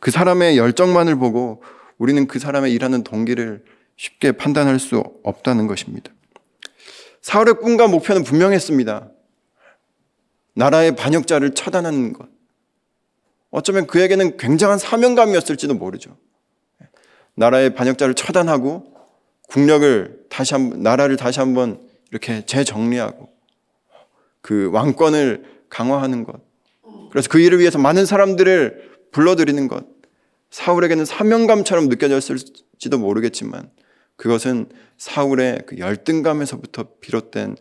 그 0.00 0.10
사람의 0.10 0.58
열정만을 0.58 1.16
보고 1.16 1.62
우리는 1.98 2.26
그 2.26 2.38
사람의 2.38 2.72
일하는 2.72 3.04
동기를 3.04 3.64
쉽게 3.96 4.32
판단할 4.32 4.78
수 4.80 5.02
없다는 5.22 5.66
것입니다. 5.66 6.12
사울의 7.20 7.54
꿈과 7.54 7.86
목표는 7.86 8.24
분명했습니다. 8.24 9.10
나라의 10.54 10.96
반역자를 10.96 11.54
처단하는 11.54 12.12
것. 12.12 12.28
어쩌면 13.50 13.86
그에게는 13.86 14.38
굉장한 14.38 14.78
사명감이었을지도 14.78 15.74
모르죠. 15.74 16.16
나라의 17.34 17.74
반역자를 17.74 18.14
처단하고 18.14 18.91
국력을 19.52 20.24
다시 20.30 20.54
한 20.54 20.82
나라를 20.82 21.16
다시 21.16 21.38
한번 21.38 21.78
이렇게 22.10 22.42
재정리하고 22.46 23.28
그 24.40 24.70
왕권을 24.72 25.44
강화하는 25.68 26.24
것. 26.24 26.40
그래서 27.10 27.28
그 27.28 27.38
일을 27.38 27.58
위해서 27.58 27.78
많은 27.78 28.06
사람들을 28.06 28.92
불러들이는 29.12 29.68
것. 29.68 29.84
사울에게는 30.50 31.04
사명감처럼 31.04 31.88
느껴졌을지도 31.88 32.96
모르겠지만 32.96 33.70
그것은 34.16 34.70
사울의 34.96 35.64
그 35.66 35.76
열등감에서부터 35.76 36.86
비롯된 37.02 37.56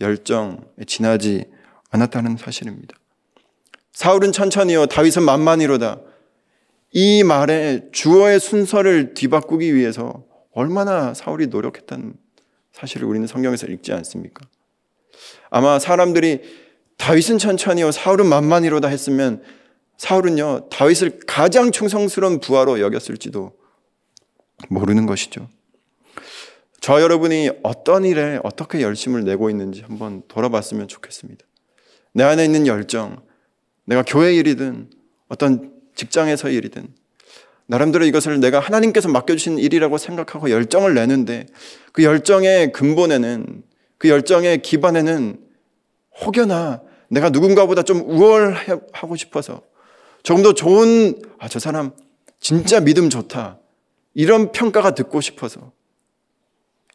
열정에 0.00 0.56
지나지 0.86 1.44
않았다는 1.90 2.38
사실입니다. 2.38 2.96
사울은 3.92 4.32
천천히요, 4.32 4.86
다윗은 4.86 5.22
만만히로다. 5.22 6.00
이 6.92 7.22
말에 7.22 7.82
주어의 7.92 8.40
순서를 8.40 9.12
뒤바꾸기 9.12 9.74
위해서 9.74 10.24
얼마나 10.54 11.14
사울이 11.14 11.48
노력했다는 11.48 12.14
사실을 12.72 13.06
우리는 13.06 13.26
성경에서 13.26 13.66
읽지 13.66 13.92
않습니까? 13.92 14.46
아마 15.50 15.78
사람들이 15.78 16.42
다윗은 16.96 17.38
천천히요, 17.38 17.90
사울은 17.90 18.26
만만히로다 18.26 18.88
했으면 18.88 19.42
사울은요, 19.96 20.68
다윗을 20.70 21.20
가장 21.26 21.70
충성스러운 21.70 22.40
부하로 22.40 22.80
여겼을지도 22.80 23.52
모르는 24.68 25.06
것이죠. 25.06 25.48
저 26.80 27.00
여러분이 27.00 27.50
어떤 27.62 28.04
일에 28.04 28.38
어떻게 28.42 28.82
열심을 28.82 29.24
내고 29.24 29.50
있는지 29.50 29.82
한번 29.82 30.22
돌아봤으면 30.28 30.88
좋겠습니다. 30.88 31.44
내 32.12 32.22
안에 32.24 32.44
있는 32.44 32.66
열정, 32.66 33.22
내가 33.86 34.02
교회 34.06 34.34
일이든 34.34 34.90
어떤 35.28 35.72
직장에서 35.94 36.50
일이든 36.50 36.88
나름대로 37.66 38.04
이것을 38.04 38.40
내가 38.40 38.60
하나님께서 38.60 39.08
맡겨주신 39.08 39.58
일이라고 39.58 39.98
생각하고 39.98 40.50
열정을 40.50 40.94
내는데 40.94 41.46
그 41.92 42.04
열정의 42.04 42.72
근본에는 42.72 43.62
그 43.98 44.08
열정의 44.08 44.62
기반에는 44.62 45.40
혹여나 46.24 46.82
내가 47.08 47.30
누군가보다 47.30 47.82
좀 47.82 48.00
우월하고 48.00 49.16
싶어서 49.16 49.62
조금 50.22 50.42
더 50.42 50.54
좋은, 50.54 51.20
아, 51.38 51.48
저 51.48 51.58
사람 51.58 51.92
진짜 52.40 52.80
믿음 52.80 53.10
좋다. 53.10 53.58
이런 54.14 54.52
평가가 54.52 54.94
듣고 54.94 55.20
싶어서 55.20 55.72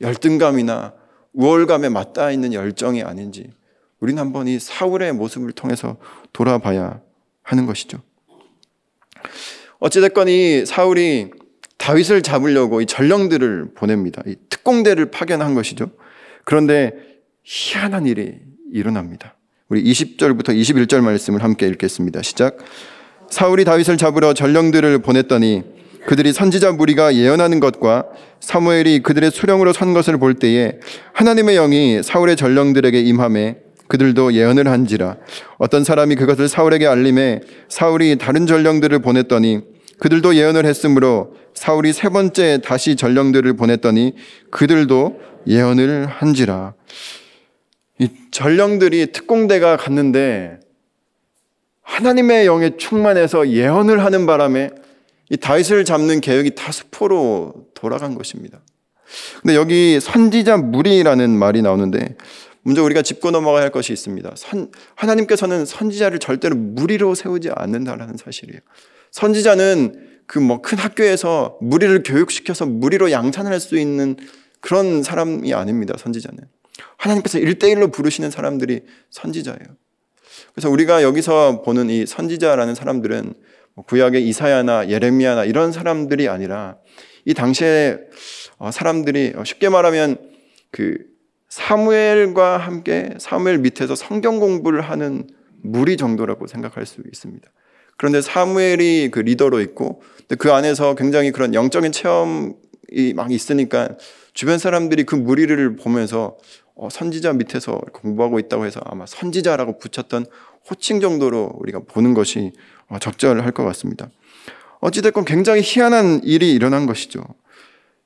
열등감이나 0.01 0.93
우월감에 1.33 1.89
맞닿아 1.89 2.31
있는 2.31 2.53
열정이 2.53 3.03
아닌지 3.03 3.51
우리는 3.99 4.19
한번 4.21 4.47
이 4.47 4.57
사울의 4.59 5.13
모습을 5.13 5.51
통해서 5.51 5.97
돌아봐야 6.31 7.01
하는 7.43 7.65
것이죠. 7.65 8.01
어찌됐건 9.79 10.27
이 10.27 10.65
사울이 10.65 11.31
다윗을 11.77 12.21
잡으려고 12.21 12.81
이 12.81 12.85
전령들을 12.85 13.73
보냅니다. 13.73 14.21
이 14.27 14.35
특공대를 14.49 15.11
파견한 15.11 15.55
것이죠. 15.55 15.91
그런데 16.43 16.91
희한한 17.43 18.05
일이 18.05 18.35
일어납니다. 18.71 19.35
우리 19.69 19.83
20절부터 19.83 20.49
21절 20.49 21.01
말씀을 21.01 21.43
함께 21.43 21.67
읽겠습니다. 21.67 22.21
시작. 22.21 22.57
사울이 23.29 23.63
다윗을 23.63 23.97
잡으러 23.97 24.33
전령들을 24.33 24.99
보냈더니 24.99 25.63
그들이 26.05 26.33
선지자 26.33 26.73
무리가 26.73 27.15
예언하는 27.15 27.59
것과 27.59 28.05
사무엘이 28.39 29.01
그들의 29.03 29.31
수령으로 29.31 29.73
선 29.73 29.93
것을 29.93 30.17
볼 30.17 30.33
때에 30.33 30.79
하나님의 31.13 31.55
영이 31.55 32.01
사울의 32.03 32.35
전령들에게 32.35 32.99
임함에 32.99 33.57
그들도 33.89 34.33
예언을 34.33 34.67
한지라 34.67 35.17
어떤 35.57 35.83
사람이 35.83 36.15
그것을 36.15 36.47
사울에게 36.47 36.87
알림해 36.87 37.41
사울이 37.67 38.17
다른 38.17 38.47
전령들을 38.47 38.99
보냈더니 38.99 39.61
그들도 39.99 40.35
예언을 40.35 40.65
했으므로 40.65 41.35
사울이 41.55 41.91
세 41.91 42.07
번째 42.09 42.61
다시 42.63 42.95
전령들을 42.95 43.53
보냈더니 43.53 44.13
그들도 44.51 45.19
예언을 45.47 46.05
한지라 46.05 46.75
이 47.97 48.09
전령들이 48.31 49.11
특공대가 49.11 49.75
갔는데 49.75 50.59
하나님의 51.81 52.45
영에 52.45 52.77
충만해서 52.77 53.49
예언을 53.49 54.05
하는 54.05 54.27
바람에 54.27 54.69
이 55.31 55.37
다윗을 55.37 55.83
잡는 55.83 56.21
계획이 56.21 56.53
다 56.55 56.71
수포로 56.71 57.53
돌아간 57.73 58.15
것입니다. 58.15 58.59
근데 59.41 59.55
여기 59.55 59.99
선지자 59.99 60.57
무리라는 60.57 61.31
말이 61.31 61.61
나오는데 61.61 62.15
먼저 62.63 62.83
우리가 62.83 63.01
짚고 63.01 63.31
넘어가야 63.31 63.63
할 63.63 63.71
것이 63.71 63.93
있습니다. 63.93 64.31
선, 64.35 64.71
하나님께서는 64.95 65.65
선지자를 65.65 66.19
절대로 66.19 66.55
무리로 66.55 67.15
세우지 67.15 67.49
않는다라는 67.55 68.17
사실이에요. 68.17 68.59
선지자는 69.11 70.07
그 70.27 70.39
뭐 70.39 70.61
큰 70.61 70.77
학교에서 70.77 71.57
무리를 71.61 72.03
교육시켜서 72.03 72.65
무리로 72.65 73.11
양산을 73.11 73.51
할 73.51 73.59
수 73.59 73.77
있는 73.77 74.15
그런 74.61 75.01
사람이 75.03 75.53
아닙니다. 75.53 75.95
선지자는. 75.97 76.37
하나님께서 76.97 77.39
일대일로 77.39 77.89
부르시는 77.91 78.29
사람들이 78.29 78.81
선지자예요. 79.09 79.59
그래서 80.53 80.69
우리가 80.69 81.01
여기서 81.03 81.61
보는 81.63 81.89
이 81.89 82.05
선지자라는 82.05 82.75
사람들은 82.75 83.33
뭐 83.73 83.85
구약의 83.85 84.27
이사야나 84.27 84.89
예레미야나 84.89 85.45
이런 85.45 85.71
사람들이 85.71 86.27
아니라 86.27 86.77
이 87.25 87.33
당시에 87.33 87.97
어, 88.57 88.71
사람들이 88.71 89.33
어, 89.35 89.43
쉽게 89.43 89.69
말하면 89.69 90.17
그 90.71 91.08
사무엘과 91.49 92.57
함께 92.57 93.15
사무엘 93.19 93.59
밑에서 93.59 93.95
성경 93.95 94.39
공부를 94.39 94.81
하는 94.81 95.27
무리 95.61 95.97
정도라고 95.97 96.47
생각할 96.47 96.85
수 96.85 97.01
있습니다. 97.05 97.49
그런데 97.97 98.21
사무엘이 98.21 99.09
그 99.11 99.19
리더로 99.19 99.59
있고 99.61 100.01
그 100.37 100.53
안에서 100.53 100.95
굉장히 100.95 101.31
그런 101.31 101.53
영적인 101.53 101.91
체험이 101.91 102.53
막 103.15 103.31
있으니까 103.31 103.89
주변 104.33 104.57
사람들이 104.57 105.03
그 105.03 105.15
무리를 105.15 105.75
보면서 105.75 106.37
어, 106.75 106.87
선지자 106.89 107.33
밑에서 107.33 107.81
공부하고 107.91 108.39
있다고 108.39 108.65
해서 108.65 108.79
아마 108.85 109.05
선지자라고 109.05 109.79
붙였던 109.79 110.27
호칭 110.69 111.01
정도로 111.01 111.51
우리가 111.59 111.81
보는 111.85 112.13
것이 112.13 112.53
어, 112.87 112.99
적절할 112.99 113.51
것 113.51 113.65
같습니다. 113.65 114.09
어찌됐건 114.79 115.25
굉장히 115.25 115.61
희한한 115.61 116.21
일이 116.23 116.53
일어난 116.53 116.85
것이죠. 116.85 117.21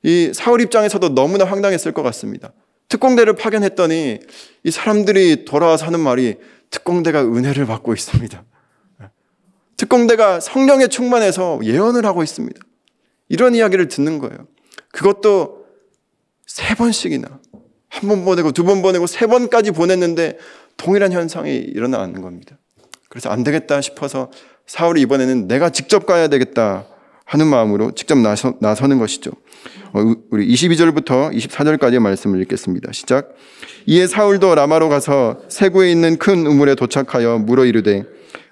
이 0.02 0.32
사울 0.34 0.60
입장에서도 0.60 1.14
너무나 1.14 1.44
황당했을 1.44 1.92
것 1.92 2.02
같습니다. 2.02 2.52
특공대를 2.88 3.34
파견했더니 3.34 4.20
이 4.64 4.70
사람들이 4.70 5.44
돌아와서 5.44 5.86
하는 5.86 6.00
말이 6.00 6.36
특공대가 6.70 7.22
은혜를 7.22 7.66
받고 7.66 7.92
있습니다. 7.94 8.44
특공대가 9.76 10.40
성령에 10.40 10.86
충만해서 10.86 11.60
예언을 11.64 12.06
하고 12.06 12.22
있습니다. 12.22 12.60
이런 13.28 13.54
이야기를 13.54 13.88
듣는 13.88 14.18
거예요. 14.18 14.46
그것도 14.92 15.66
세 16.46 16.74
번씩이나 16.74 17.40
한 17.88 18.08
번 18.08 18.24
보내고 18.24 18.50
두 18.52 18.64
번 18.64 18.82
보내고 18.82 19.06
세 19.06 19.26
번까지 19.26 19.70
보냈는데 19.70 20.38
동일한 20.76 21.12
현상이 21.12 21.54
일어나는 21.56 22.22
겁니다. 22.22 22.58
그래서 23.08 23.30
안 23.30 23.44
되겠다 23.44 23.80
싶어서 23.80 24.30
사울이 24.66 25.00
이번에는 25.02 25.46
내가 25.46 25.70
직접 25.70 26.04
가야 26.06 26.26
되겠다 26.28 26.86
하는 27.24 27.46
마음으로 27.46 27.92
직접 27.92 28.18
나서, 28.18 28.54
나서는 28.60 28.98
것이죠. 28.98 29.30
어, 30.34 30.36
우리 30.36 30.48
22절부터 30.48 31.32
24절까지의 31.32 32.00
말씀을 32.00 32.40
읽겠습니다. 32.42 32.90
시작. 32.92 33.36
이에 33.86 34.08
사울도 34.08 34.56
라마로 34.56 34.88
가서 34.88 35.38
세구에 35.48 35.92
있는 35.92 36.18
큰 36.18 36.44
우물에 36.46 36.74
도착하여 36.74 37.38
물어 37.38 37.64
이르되 37.64 38.02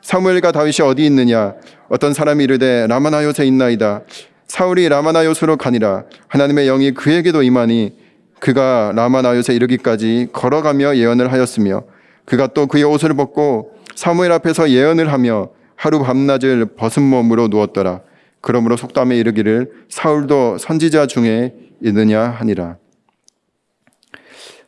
사무엘과 0.01 0.53
다윗이 0.53 0.77
어디 0.85 1.05
있느냐 1.07 1.55
어떤 1.89 2.15
사람이 2.15 2.45
이르되 2.45 2.87
라마나요에 2.87 3.45
있나이다 3.45 4.03
사울이 4.47 4.89
라마나요스로 4.89 5.57
가니라 5.57 6.05
하나님의 6.29 6.67
영이 6.67 6.93
그에게도 6.93 7.43
임하니 7.43 7.95
그가 8.39 8.93
라마나요에 8.95 9.43
이르기까지 9.51 10.29
걸어가며 10.33 10.97
예언을 10.97 11.33
하였으며 11.33 11.83
그가 12.25 12.49
또 12.49 12.67
그의 12.67 12.85
옷을 12.85 13.15
벗고 13.15 13.73
사무엘 13.97 14.31
앞에서 14.31 14.71
예언을 14.71 15.13
하며 15.13 15.51
하루 15.75 16.01
밤낮을 16.01 16.67
벗은 16.77 17.03
몸으로 17.03 17.49
누웠더라 17.49 18.03
그러므로 18.41 18.77
속담에 18.77 19.17
이르기를 19.17 19.71
사울도 19.89 20.59
선지자 20.59 21.07
중에 21.07 21.55
있느냐 21.83 22.21
하니라 22.23 22.79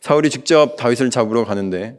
사울이 0.01 0.31
직접 0.31 0.77
다윗을 0.77 1.11
잡으러 1.11 1.45
가는데 1.45 1.99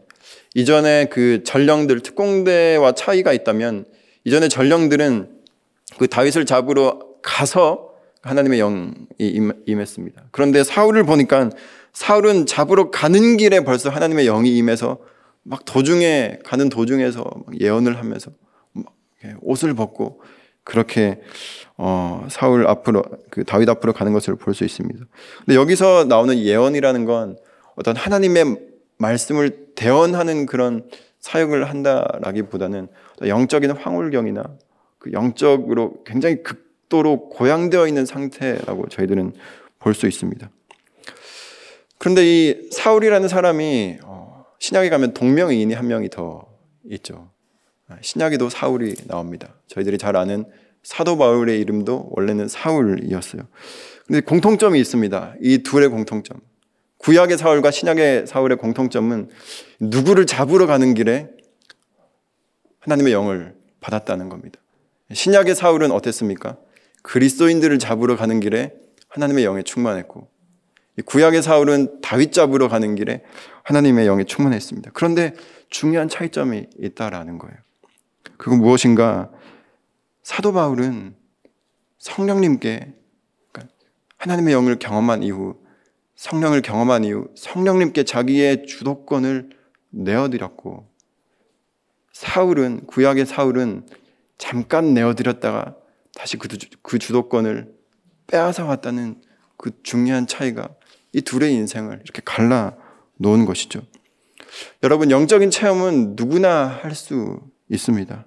이전에 0.53 1.05
그 1.05 1.43
전령들 1.43 2.01
특공대와 2.01 2.93
차이가 2.93 3.33
있다면 3.33 3.85
이전에 4.23 4.47
전령들은 4.47 5.29
그 5.97 6.07
다윗을 6.07 6.45
잡으러 6.45 6.99
가서 7.21 7.91
하나님의 8.21 8.59
영이 8.59 8.93
임했습니다. 9.65 10.25
그런데 10.31 10.63
사울을 10.63 11.03
보니까 11.03 11.49
사울은 11.93 12.45
잡으러 12.45 12.89
가는 12.89 13.37
길에 13.37 13.61
벌써 13.61 13.89
하나님의 13.89 14.25
영이 14.25 14.55
임해서 14.57 14.99
막 15.43 15.63
도중에 15.63 16.39
가는 16.43 16.69
도중에서 16.69 17.23
예언을 17.59 17.97
하면서 17.97 18.31
옷을 19.41 19.73
벗고 19.75 20.21
그렇게 20.65 21.21
어, 21.77 22.27
사울 22.29 22.67
앞으로 22.67 23.03
그 23.29 23.45
다윗 23.45 23.69
앞으로 23.69 23.93
가는 23.93 24.11
것을 24.11 24.35
볼 24.35 24.53
수 24.53 24.65
있습니다. 24.65 25.05
근데 25.45 25.55
여기서 25.55 26.05
나오는 26.05 26.37
예언이라는 26.37 27.05
건 27.05 27.37
어떤 27.75 27.95
하나님의 27.95 28.57
말씀을 28.97 29.73
대언하는 29.75 30.45
그런 30.45 30.89
사역을 31.19 31.69
한다라기보다는 31.69 32.87
영적인 33.25 33.71
황홀경이나 33.71 34.43
그 34.99 35.11
영적으로 35.13 36.03
굉장히 36.05 36.43
극도로 36.43 37.29
고양되어 37.29 37.87
있는 37.87 38.05
상태라고 38.05 38.87
저희들은 38.89 39.33
볼 39.79 39.93
수 39.93 40.07
있습니다. 40.07 40.49
그런데 41.99 42.23
이 42.25 42.69
사울이라는 42.71 43.27
사람이 43.27 43.99
어, 44.03 44.45
신약에 44.59 44.89
가면 44.89 45.13
동명이인이 45.13 45.73
한 45.73 45.87
명이 45.87 46.09
더 46.09 46.47
있죠. 46.91 47.29
신약에도 48.01 48.49
사울이 48.49 48.95
나옵니다. 49.07 49.55
저희들이 49.67 49.97
잘 49.97 50.15
아는 50.15 50.45
사도 50.83 51.17
바울의 51.17 51.59
이름도 51.61 52.09
원래는 52.11 52.47
사울이었어요. 52.47 53.43
근데 54.07 54.21
공통점이 54.21 54.79
있습니다. 54.79 55.35
이 55.41 55.63
둘의 55.63 55.89
공통점. 55.89 56.39
구약의 56.97 57.37
사울과 57.37 57.71
신약의 57.71 58.27
사울의 58.27 58.57
공통점은 58.57 59.29
누구를 59.79 60.25
잡으러 60.25 60.65
가는 60.65 60.93
길에 60.93 61.29
하나님의 62.79 63.13
영을 63.13 63.55
받았다는 63.79 64.29
겁니다. 64.29 64.59
신약의 65.11 65.55
사울은 65.55 65.91
어땠습니까? 65.91 66.57
그리스도인들을 67.03 67.77
잡으러 67.79 68.15
가는 68.15 68.39
길에 68.39 68.73
하나님의 69.09 69.43
영에 69.45 69.63
충만했고 69.63 70.29
구약의 71.05 71.43
사울은 71.43 72.01
다윗 72.01 72.31
잡으러 72.31 72.67
가는 72.67 72.95
길에 72.95 73.21
하나님의 73.63 74.07
영에 74.07 74.23
충만했습니다. 74.23 74.91
그런데 74.93 75.33
중요한 75.69 76.07
차이점이 76.07 76.67
있다라는 76.79 77.37
거예요. 77.37 77.57
그건 78.37 78.59
무엇인가? 78.59 79.31
사도 80.23 80.53
바울은 80.53 81.15
성령님께 81.99 82.93
그러니까 83.51 83.75
하나님의 84.17 84.53
영을 84.53 84.79
경험한 84.79 85.23
이후 85.23 85.59
성령을 86.15 86.61
경험한 86.61 87.03
이후 87.03 87.27
성령님께 87.35 88.03
자기의 88.03 88.65
주도권을 88.65 89.49
내어드렸고 89.89 90.89
사울은 92.11 92.85
구약의 92.87 93.25
사울은 93.25 93.87
잠깐 94.37 94.93
내어드렸다가 94.93 95.75
다시 96.15 96.37
그, 96.37 96.47
그 96.81 96.97
주도권을 96.99 97.73
빼앗아 98.27 98.65
왔다는 98.65 99.21
그 99.57 99.71
중요한 99.83 100.27
차이가 100.27 100.69
이 101.11 101.21
둘의 101.21 101.53
인생을 101.53 102.01
이렇게 102.03 102.21
갈라 102.23 102.75
놓은 103.17 103.45
것이죠. 103.45 103.81
여러분 104.83 105.11
영적인 105.11 105.51
체험은 105.51 106.15
누구나 106.15 106.67
할 106.67 106.93
수 106.93 107.41
있습니다. 107.69 108.25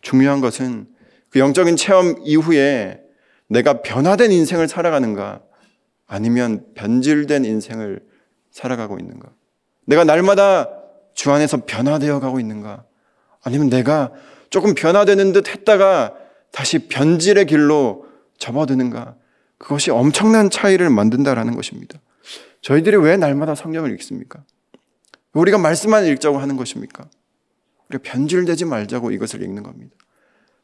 중요한 0.00 0.40
것은 0.40 0.86
그 1.30 1.38
영적인 1.38 1.76
체험 1.76 2.16
이후에 2.24 3.00
내가 3.48 3.82
변화된 3.82 4.30
인생을 4.32 4.68
살아가는가 4.68 5.42
아니면 6.06 6.64
변질된 6.74 7.44
인생을 7.44 8.00
살아가고 8.50 8.98
있는가? 8.98 9.30
내가 9.86 10.04
날마다 10.04 10.68
주 11.14 11.30
안에서 11.32 11.64
변화되어 11.64 12.20
가고 12.20 12.40
있는가? 12.40 12.84
아니면 13.42 13.68
내가 13.68 14.12
조금 14.50 14.74
변화되는 14.74 15.32
듯 15.32 15.48
했다가 15.48 16.14
다시 16.52 16.88
변질의 16.88 17.46
길로 17.46 18.06
접어드는가? 18.38 19.16
그것이 19.58 19.90
엄청난 19.90 20.50
차이를 20.50 20.88
만든다라는 20.90 21.54
것입니다. 21.54 22.00
저희들이 22.62 22.96
왜 22.96 23.16
날마다 23.16 23.54
성경을 23.54 23.92
읽습니까? 23.94 24.44
우리가 25.32 25.58
말씀만 25.58 26.06
읽자고 26.06 26.38
하는 26.38 26.56
것입니까? 26.56 27.08
우리가 27.88 28.02
변질되지 28.02 28.64
말자고 28.64 29.10
이것을 29.10 29.42
읽는 29.42 29.62
겁니다. 29.62 29.94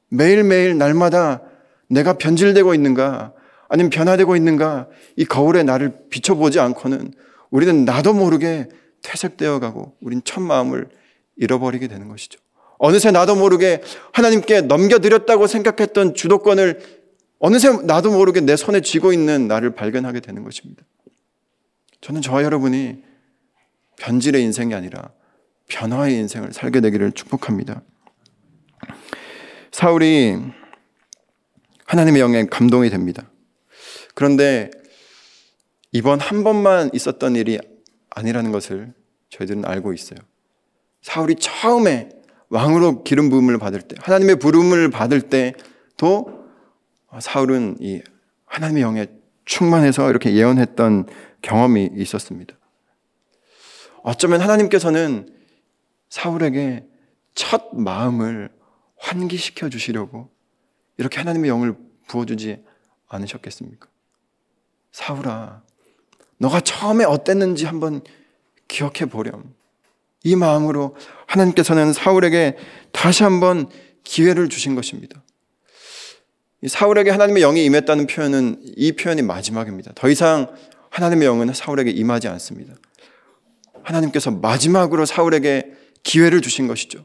매일매일 0.08 0.78
날마다 0.78 1.42
내가 1.88 2.14
변질되고 2.14 2.74
있는가, 2.74 3.32
아니면 3.68 3.90
변화되고 3.90 4.36
있는가, 4.36 4.88
이 5.16 5.24
거울에 5.24 5.62
나를 5.62 5.92
비춰보지 6.10 6.60
않고는 6.60 7.12
우리는 7.50 7.84
나도 7.84 8.14
모르게 8.14 8.68
퇴색되어 9.02 9.60
가고 9.60 9.96
우린 10.00 10.22
첫 10.24 10.40
마음을 10.40 10.88
잃어버리게 11.36 11.88
되는 11.88 12.08
것이죠. 12.08 12.38
어느새 12.78 13.10
나도 13.10 13.36
모르게 13.36 13.82
하나님께 14.12 14.62
넘겨드렸다고 14.62 15.46
생각했던 15.46 16.14
주도권을 16.14 16.80
어느새 17.38 17.70
나도 17.70 18.10
모르게 18.10 18.40
내 18.40 18.56
손에 18.56 18.80
쥐고 18.80 19.12
있는 19.12 19.48
나를 19.48 19.74
발견하게 19.74 20.20
되는 20.20 20.42
것입니다. 20.44 20.82
저는 22.00 22.22
저와 22.22 22.42
여러분이 22.42 23.02
변질의 23.98 24.42
인생이 24.42 24.74
아니라 24.74 25.10
변화의 25.68 26.14
인생을 26.16 26.52
살게 26.52 26.80
되기를 26.80 27.12
축복합니다. 27.12 27.82
사울이 29.72 30.38
하나님의 31.86 32.20
영에 32.20 32.46
감동이 32.46 32.90
됩니다. 32.90 33.30
그런데 34.14 34.70
이번 35.92 36.20
한 36.20 36.44
번만 36.44 36.90
있었던 36.92 37.36
일이 37.36 37.58
아니라는 38.10 38.52
것을 38.52 38.92
저희들은 39.30 39.64
알고 39.64 39.92
있어요. 39.92 40.18
사울이 41.02 41.36
처음에 41.36 42.08
왕으로 42.48 43.02
기름 43.02 43.30
부음을 43.30 43.58
받을 43.58 43.82
때, 43.82 43.96
하나님의 43.98 44.36
부름을 44.36 44.90
받을 44.90 45.22
때도 45.22 46.44
사울은 47.18 47.76
이 47.80 48.00
하나님의 48.46 48.82
영에 48.82 49.06
충만해서 49.44 50.08
이렇게 50.10 50.34
예언했던 50.34 51.06
경험이 51.42 51.90
있었습니다. 51.94 52.54
어쩌면 54.02 54.40
하나님께서는 54.40 55.28
사울에게 56.14 56.84
첫 57.34 57.70
마음을 57.72 58.48
환기시켜 58.98 59.68
주시려고 59.68 60.30
이렇게 60.96 61.18
하나님의 61.18 61.50
영을 61.50 61.74
부어주지 62.06 62.62
않으셨겠습니까? 63.08 63.88
사울아, 64.92 65.64
너가 66.38 66.60
처음에 66.60 67.04
어땠는지 67.04 67.66
한번 67.66 68.00
기억해 68.68 69.06
보렴. 69.10 69.54
이 70.22 70.36
마음으로 70.36 70.94
하나님께서는 71.26 71.92
사울에게 71.92 72.58
다시 72.92 73.24
한번 73.24 73.68
기회를 74.04 74.48
주신 74.48 74.76
것입니다. 74.76 75.20
사울에게 76.64 77.10
하나님의 77.10 77.42
영이 77.42 77.64
임했다는 77.64 78.06
표현은 78.06 78.62
이 78.76 78.92
표현이 78.92 79.22
마지막입니다. 79.22 79.90
더 79.96 80.08
이상 80.08 80.54
하나님의 80.90 81.26
영은 81.26 81.52
사울에게 81.52 81.90
임하지 81.90 82.28
않습니다. 82.28 82.72
하나님께서 83.82 84.30
마지막으로 84.30 85.06
사울에게 85.06 85.82
기회를 86.04 86.40
주신 86.40 86.68
것이죠. 86.68 87.04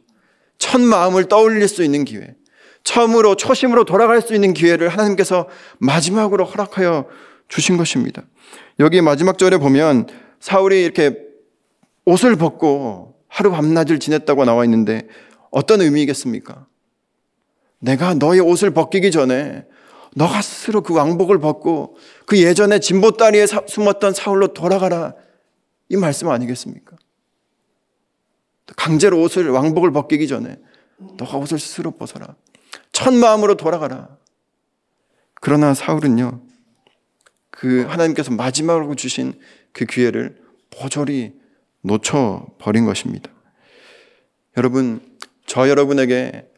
첫 0.60 0.80
마음을 0.80 1.28
떠올릴 1.28 1.68
수 1.68 1.84
있는 1.84 2.06
기회. 2.06 2.36
처음으로 2.84 3.36
초심으로 3.36 3.86
돌아갈 3.86 4.22
수 4.22 4.36
있는 4.36 4.54
기회를 4.54 4.90
하나님께서 4.90 5.48
마지막으로 5.80 6.46
허락하여 6.46 7.08
주신 7.48 7.78
것입니다. 7.78 8.24
여기 8.80 9.02
마지막 9.02 9.38
절에 9.38 9.58
보면 9.58 10.08
사울이 10.40 10.84
이렇게 10.84 11.18
옷을 12.06 12.36
벗고 12.36 13.16
하루 13.28 13.52
밤낮을 13.52 14.00
지냈다고 14.00 14.46
나와 14.46 14.64
있는데 14.66 15.08
어떤 15.52 15.82
의미겠습니까? 15.82 16.68
내가 17.80 18.14
너의 18.14 18.40
옷을 18.40 18.72
벗기기 18.72 19.12
전에 19.12 19.66
너가 20.16 20.42
스스로 20.42 20.82
그 20.82 20.94
왕복을 20.94 21.40
벗고 21.40 21.96
그 22.26 22.42
예전에 22.42 22.80
진보다리에 22.80 23.46
숨었던 23.46 24.14
사울로 24.14 24.54
돌아가라. 24.54 25.14
이 25.90 25.96
말씀 25.96 26.30
아니겠습니까? 26.30 26.96
강제로 28.75 29.21
옷을 29.21 29.49
왕복을 29.49 29.91
벗기기 29.91 30.27
전에 30.27 30.58
너가 31.17 31.38
옷을 31.38 31.60
스스로 31.60 31.91
벗어라. 31.91 32.36
첫 32.91 33.13
마음으로 33.13 33.55
돌아가라. 33.55 34.17
그러나 35.36 35.73
사울은요. 35.73 36.41
그 37.49 37.84
하나님께서 37.84 38.32
마지막으로 38.32 38.95
주신 38.95 39.39
그 39.71 39.86
기회를 39.86 40.41
보절히 40.69 41.34
놓쳐 41.82 42.47
버린 42.58 42.86
것입니다. 42.86 43.32
여러분, 44.58 45.17
저 45.45 45.69
여러분에게 45.69 46.49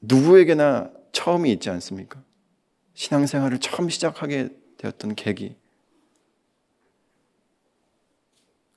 누구에게나 0.00 0.90
처음이 1.12 1.52
있지 1.52 1.70
않습니까? 1.70 2.22
신앙생활을 2.94 3.58
처음 3.58 3.88
시작하게 3.88 4.50
되었던 4.78 5.14
계기. 5.14 5.56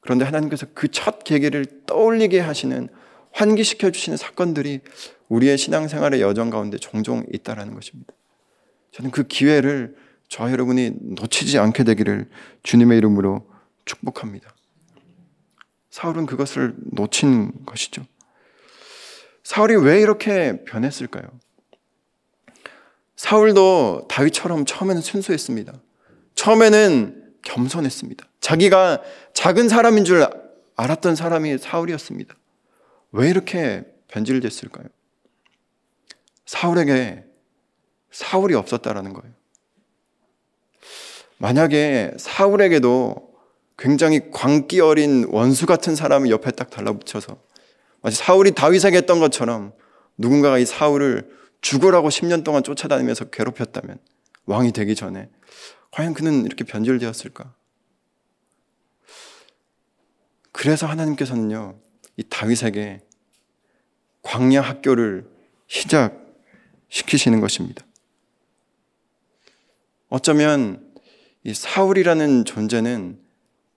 그런데 0.01 0.25
하나님께서 0.25 0.67
그 0.73 0.87
첫 0.89 1.23
계기를 1.23 1.65
떠올리게 1.85 2.39
하시는 2.39 2.89
환기시켜 3.31 3.91
주시는 3.91 4.17
사건들이 4.17 4.81
우리의 5.27 5.57
신앙생활의 5.57 6.21
여정 6.21 6.49
가운데 6.49 6.77
종종 6.77 7.25
있다라는 7.31 7.73
것입니다. 7.75 8.13
저는 8.91 9.11
그 9.11 9.27
기회를 9.27 9.95
저 10.27 10.51
여러분이 10.51 10.93
놓치지 11.01 11.57
않게 11.59 11.83
되기를 11.83 12.29
주님의 12.63 12.97
이름으로 12.97 13.47
축복합니다. 13.85 14.53
사울은 15.89 16.25
그것을 16.25 16.75
놓친 16.91 17.51
것이죠. 17.65 18.05
사울이 19.43 19.75
왜 19.75 20.01
이렇게 20.01 20.63
변했을까요? 20.65 21.23
사울도 23.15 24.07
다윗처럼 24.09 24.65
처음에는 24.65 25.01
순수했습니다. 25.01 25.73
처음에는 26.35 27.18
겸손했습니다. 27.43 28.25
자기가 28.41 29.01
작은 29.33 29.69
사람인 29.69 30.05
줄 30.05 30.27
알았던 30.75 31.15
사람이 31.15 31.57
사울이었습니다. 31.57 32.35
왜 33.11 33.29
이렇게 33.29 33.83
변질됐을까요? 34.07 34.87
사울에게 36.45 37.23
사울이 38.11 38.55
없었다라는 38.55 39.13
거예요. 39.13 39.33
만약에 41.37 42.13
사울에게도 42.17 43.29
굉장히 43.77 44.29
광기 44.31 44.81
어린 44.81 45.25
원수 45.29 45.65
같은 45.65 45.95
사람이 45.95 46.31
옆에 46.31 46.51
딱 46.51 46.69
달라붙여서 46.69 47.41
마치 48.01 48.17
사울이 48.17 48.51
다윗에게 48.51 48.97
했던 48.97 49.19
것처럼 49.19 49.73
누군가가 50.17 50.57
이 50.57 50.65
사울을 50.65 51.29
죽으라고 51.61 52.09
10년 52.09 52.43
동안 52.43 52.63
쫓아다니면서 52.63 53.25
괴롭혔다면 53.25 53.99
왕이 54.45 54.73
되기 54.73 54.95
전에 54.95 55.29
과연 55.91 56.13
그는 56.13 56.45
이렇게 56.45 56.63
변질되었을까? 56.63 57.53
그래서 60.51 60.87
하나님께서는요, 60.87 61.79
이 62.17 62.23
다윗에게 62.23 63.01
광야 64.21 64.61
학교를 64.61 65.27
시작시키시는 65.67 67.39
것입니다. 67.39 67.85
어쩌면 70.09 70.93
이 71.43 71.53
사울이라는 71.53 72.45
존재는 72.45 73.19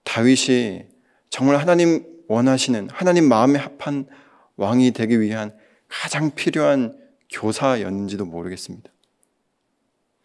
다윗이 0.03 0.85
정말 1.29 1.57
하나님 1.57 2.05
원하시는 2.27 2.89
하나님 2.89 3.29
마음에 3.29 3.59
합한 3.59 4.07
왕이 4.57 4.91
되기 4.91 5.19
위한 5.21 5.57
가장 5.87 6.31
필요한 6.35 6.97
교사였는지도 7.31 8.25
모르겠습니다. 8.25 8.92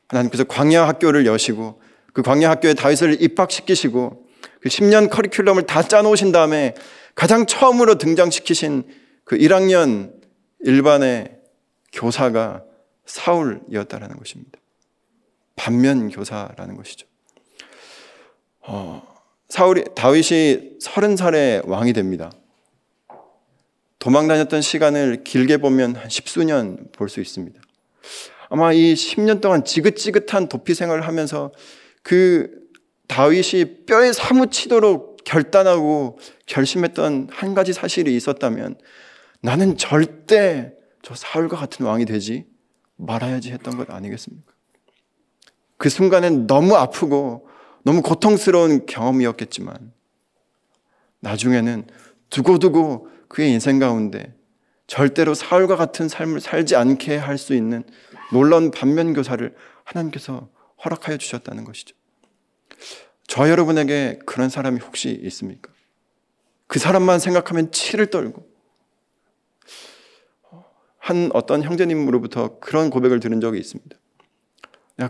하나님께서 0.08 0.44
광야 0.44 0.86
학교를 0.88 1.26
여시고 1.26 1.80
그 2.12 2.22
광야 2.22 2.50
학교에 2.50 2.74
다윗을 2.74 3.22
입학시키시고 3.22 4.26
그 4.60 4.68
10년 4.68 5.08
커리큘럼을 5.08 5.66
다 5.66 5.82
짜놓으신 5.82 6.32
다음에 6.32 6.74
가장 7.14 7.46
처음으로 7.46 7.96
등장시키신 7.98 8.84
그 9.24 9.36
1학년 9.36 10.12
일반의 10.60 11.36
교사가 11.92 12.64
사울이었다라는 13.06 14.16
것입니다. 14.16 14.58
반면 15.56 16.10
교사라는 16.10 16.76
것이죠. 16.76 17.06
어, 18.60 19.02
사울이 19.48 19.84
다윗이 19.94 20.78
서른 20.80 21.16
살에 21.16 21.62
왕이 21.64 21.92
됩니다. 21.92 22.30
도망 23.98 24.28
다녔던 24.28 24.62
시간을 24.62 25.24
길게 25.24 25.56
보면 25.56 25.96
한 25.96 26.08
십수년 26.08 26.88
볼 26.92 27.08
수 27.08 27.20
있습니다. 27.20 27.60
아마 28.48 28.72
이 28.72 28.94
10년 28.94 29.40
동안 29.40 29.64
지긋지긋한 29.64 30.48
도피 30.48 30.74
생활을 30.74 31.06
하면서 31.06 31.52
그 32.02 32.50
다윗이 33.08 33.84
뼈에 33.86 34.12
사무치도록 34.12 35.24
결단하고 35.24 36.18
결심했던 36.46 37.28
한 37.30 37.54
가지 37.54 37.72
사실이 37.72 38.14
있었다면 38.16 38.76
나는 39.40 39.76
절대 39.76 40.72
저 41.02 41.14
사울과 41.14 41.56
같은 41.56 41.86
왕이 41.86 42.06
되지 42.06 42.46
말아야지 42.96 43.52
했던 43.52 43.76
것 43.76 43.90
아니겠습니까? 43.90 44.52
그 45.76 45.88
순간엔 45.88 46.46
너무 46.46 46.74
아프고 46.74 47.48
너무 47.84 48.02
고통스러운 48.02 48.86
경험이었겠지만 48.86 49.92
나중에는 51.20 51.86
두고두고 52.30 53.08
그의 53.28 53.52
인생 53.52 53.78
가운데 53.78 54.34
절대로 54.86 55.34
사울과 55.34 55.76
같은 55.76 56.08
삶을 56.08 56.40
살지 56.40 56.74
않게 56.74 57.16
할 57.16 57.38
수 57.38 57.54
있는 57.54 57.84
놀라운 58.32 58.70
반면 58.70 59.14
교사를 59.14 59.54
하나님께서 59.84 60.48
허락하여 60.84 61.16
주셨다는 61.16 61.64
것이죠. 61.64 61.96
저 63.26 63.48
여러분에게 63.50 64.18
그런 64.26 64.48
사람이 64.48 64.80
혹시 64.80 65.10
있습니까? 65.10 65.70
그 66.66 66.78
사람만 66.78 67.18
생각하면 67.18 67.72
치를 67.72 68.10
떨고 68.10 68.48
한 70.98 71.30
어떤 71.32 71.62
형제님으로부터 71.62 72.58
그런 72.58 72.90
고백을 72.90 73.20
들은 73.20 73.40
적이 73.40 73.58
있습니다. 73.58 73.96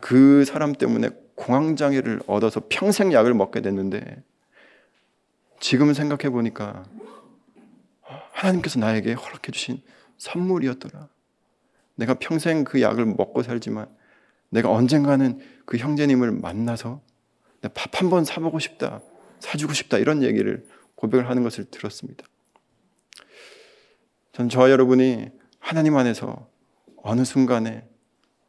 그 0.01 0.45
사람 0.45 0.73
때문에 0.73 1.11
공황장애를 1.35 2.21
얻어서 2.27 2.63
평생 2.69 3.13
약을 3.13 3.35
먹게 3.35 3.63
됐는데 3.63 4.23
지금 5.61 5.93
생각해 5.93 6.31
보니까 6.31 6.85
하나님께서 8.33 8.79
나에게 8.79 9.15
허락해 9.15 9.51
주신 9.51 9.83
선물이었더라. 10.19 11.09
내가 11.99 12.15
평생 12.15 12.63
그 12.63 12.81
약을 12.81 13.05
먹고 13.05 13.43
살지만 13.43 13.89
내가 14.51 14.71
언젠가는 14.71 15.41
그 15.67 15.77
형제님을 15.79 16.31
만나서 16.31 17.03
밥 17.75 17.97
한 17.97 18.09
번 18.09 18.25
사보고 18.25 18.61
싶다, 18.61 19.03
사주고 19.41 19.73
싶다 19.73 19.99
이런 19.99 20.23
얘기를 20.23 20.65
고백을 20.95 21.29
하는 21.29 21.43
것을 21.43 21.65
들었습니다. 21.65 22.25
전 24.33 24.49
저와 24.49 24.71
여러분이 24.71 25.29
하나님 25.59 25.97
안에서 25.97 26.49
어느 27.03 27.25
순간에 27.25 27.85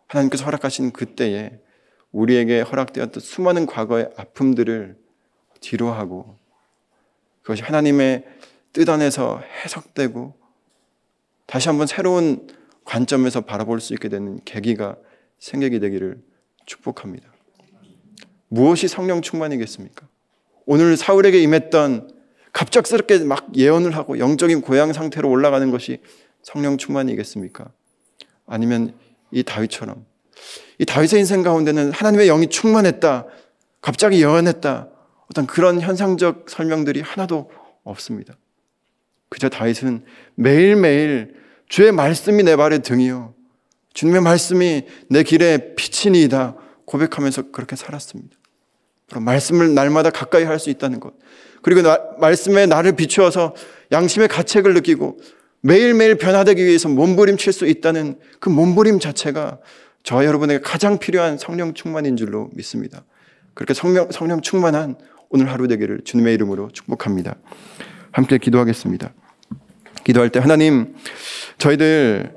하나님께서 0.05 0.45
허락하신 0.45 0.91
그때에 0.91 1.59
우리에게 2.11 2.61
허락되었던 2.61 3.19
수많은 3.19 3.65
과거의 3.65 4.11
아픔들을 4.15 4.95
뒤로하고 5.59 6.37
그것이 7.41 7.63
하나님의 7.63 8.25
뜻 8.73 8.87
안에서 8.89 9.41
해석되고 9.63 10.39
다시 11.47 11.67
한번 11.67 11.87
새로운 11.87 12.47
관점에서 12.89 13.41
바라볼 13.41 13.79
수 13.81 13.93
있게 13.93 14.09
되는 14.09 14.39
계기가 14.45 14.97
생기게 15.37 15.77
되기를 15.77 16.19
축복합니다. 16.65 17.31
무엇이 18.47 18.87
성령 18.87 19.21
충만이겠습니까? 19.21 20.07
오늘 20.65 20.97
사울에게 20.97 21.39
임했던 21.39 22.09
갑작스럽게 22.51 23.19
막 23.19 23.55
예언을 23.55 23.95
하고 23.95 24.17
영적인 24.17 24.61
고향 24.61 24.91
상태로 24.91 25.29
올라가는 25.29 25.69
것이 25.69 25.99
성령 26.41 26.77
충만이겠습니까? 26.77 27.71
아니면 28.47 28.95
이 29.29 29.43
다윗처럼 29.43 30.03
이 30.79 30.85
다윗의 30.85 31.19
인생 31.19 31.43
가운데는 31.43 31.91
하나님의 31.91 32.25
영이 32.25 32.47
충만했다. 32.47 33.27
갑자기 33.81 34.19
예언했다. 34.19 34.89
어떤 35.29 35.45
그런 35.45 35.79
현상적 35.79 36.49
설명들이 36.49 37.01
하나도 37.01 37.51
없습니다. 37.83 38.35
그저 39.29 39.47
다윗은 39.47 40.03
매일매일 40.33 41.38
주의 41.69 41.91
말씀이 41.91 42.43
내 42.43 42.55
발의 42.55 42.79
등이요. 42.79 43.33
주님의 43.93 44.21
말씀이 44.21 44.85
내 45.09 45.23
길에 45.23 45.75
빛이니이다. 45.75 46.55
고백하면서 46.85 47.51
그렇게 47.51 47.75
살았습니다. 47.75 48.35
말씀을 49.15 49.73
날마다 49.73 50.09
가까이 50.09 50.43
할 50.43 50.59
수 50.59 50.69
있다는 50.69 50.99
것. 50.99 51.13
그리고 51.61 51.81
나, 51.81 51.99
말씀에 52.19 52.65
나를 52.65 52.93
비추어서 52.93 53.55
양심의 53.91 54.27
가책을 54.27 54.73
느끼고 54.73 55.19
매일매일 55.61 56.15
변화되기 56.15 56.63
위해서 56.65 56.89
몸부림칠 56.89 57.51
수 57.53 57.65
있다는 57.67 58.19
그 58.39 58.49
몸부림 58.49 58.99
자체가 58.99 59.59
저와 60.03 60.25
여러분에게 60.25 60.61
가장 60.61 60.97
필요한 60.97 61.37
성령 61.37 61.73
충만인 61.73 62.17
줄로 62.17 62.49
믿습니다. 62.53 63.03
그렇게 63.53 63.73
성령, 63.73 64.09
성령 64.11 64.41
충만한 64.41 64.95
오늘 65.29 65.51
하루 65.51 65.67
되기를 65.67 66.01
주님의 66.05 66.33
이름으로 66.35 66.69
축복합니다. 66.71 67.35
함께 68.11 68.37
기도하겠습니다. 68.37 69.13
기도할 70.03 70.29
때 70.29 70.39
하나님, 70.39 70.95
저희들 71.59 72.33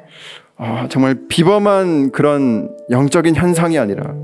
아, 0.57 0.87
정말 0.91 1.17
비범한 1.29 2.13
그런 2.13 2.69
영적인 2.91 3.35
현상이 3.35 3.79
아니라 3.79 4.15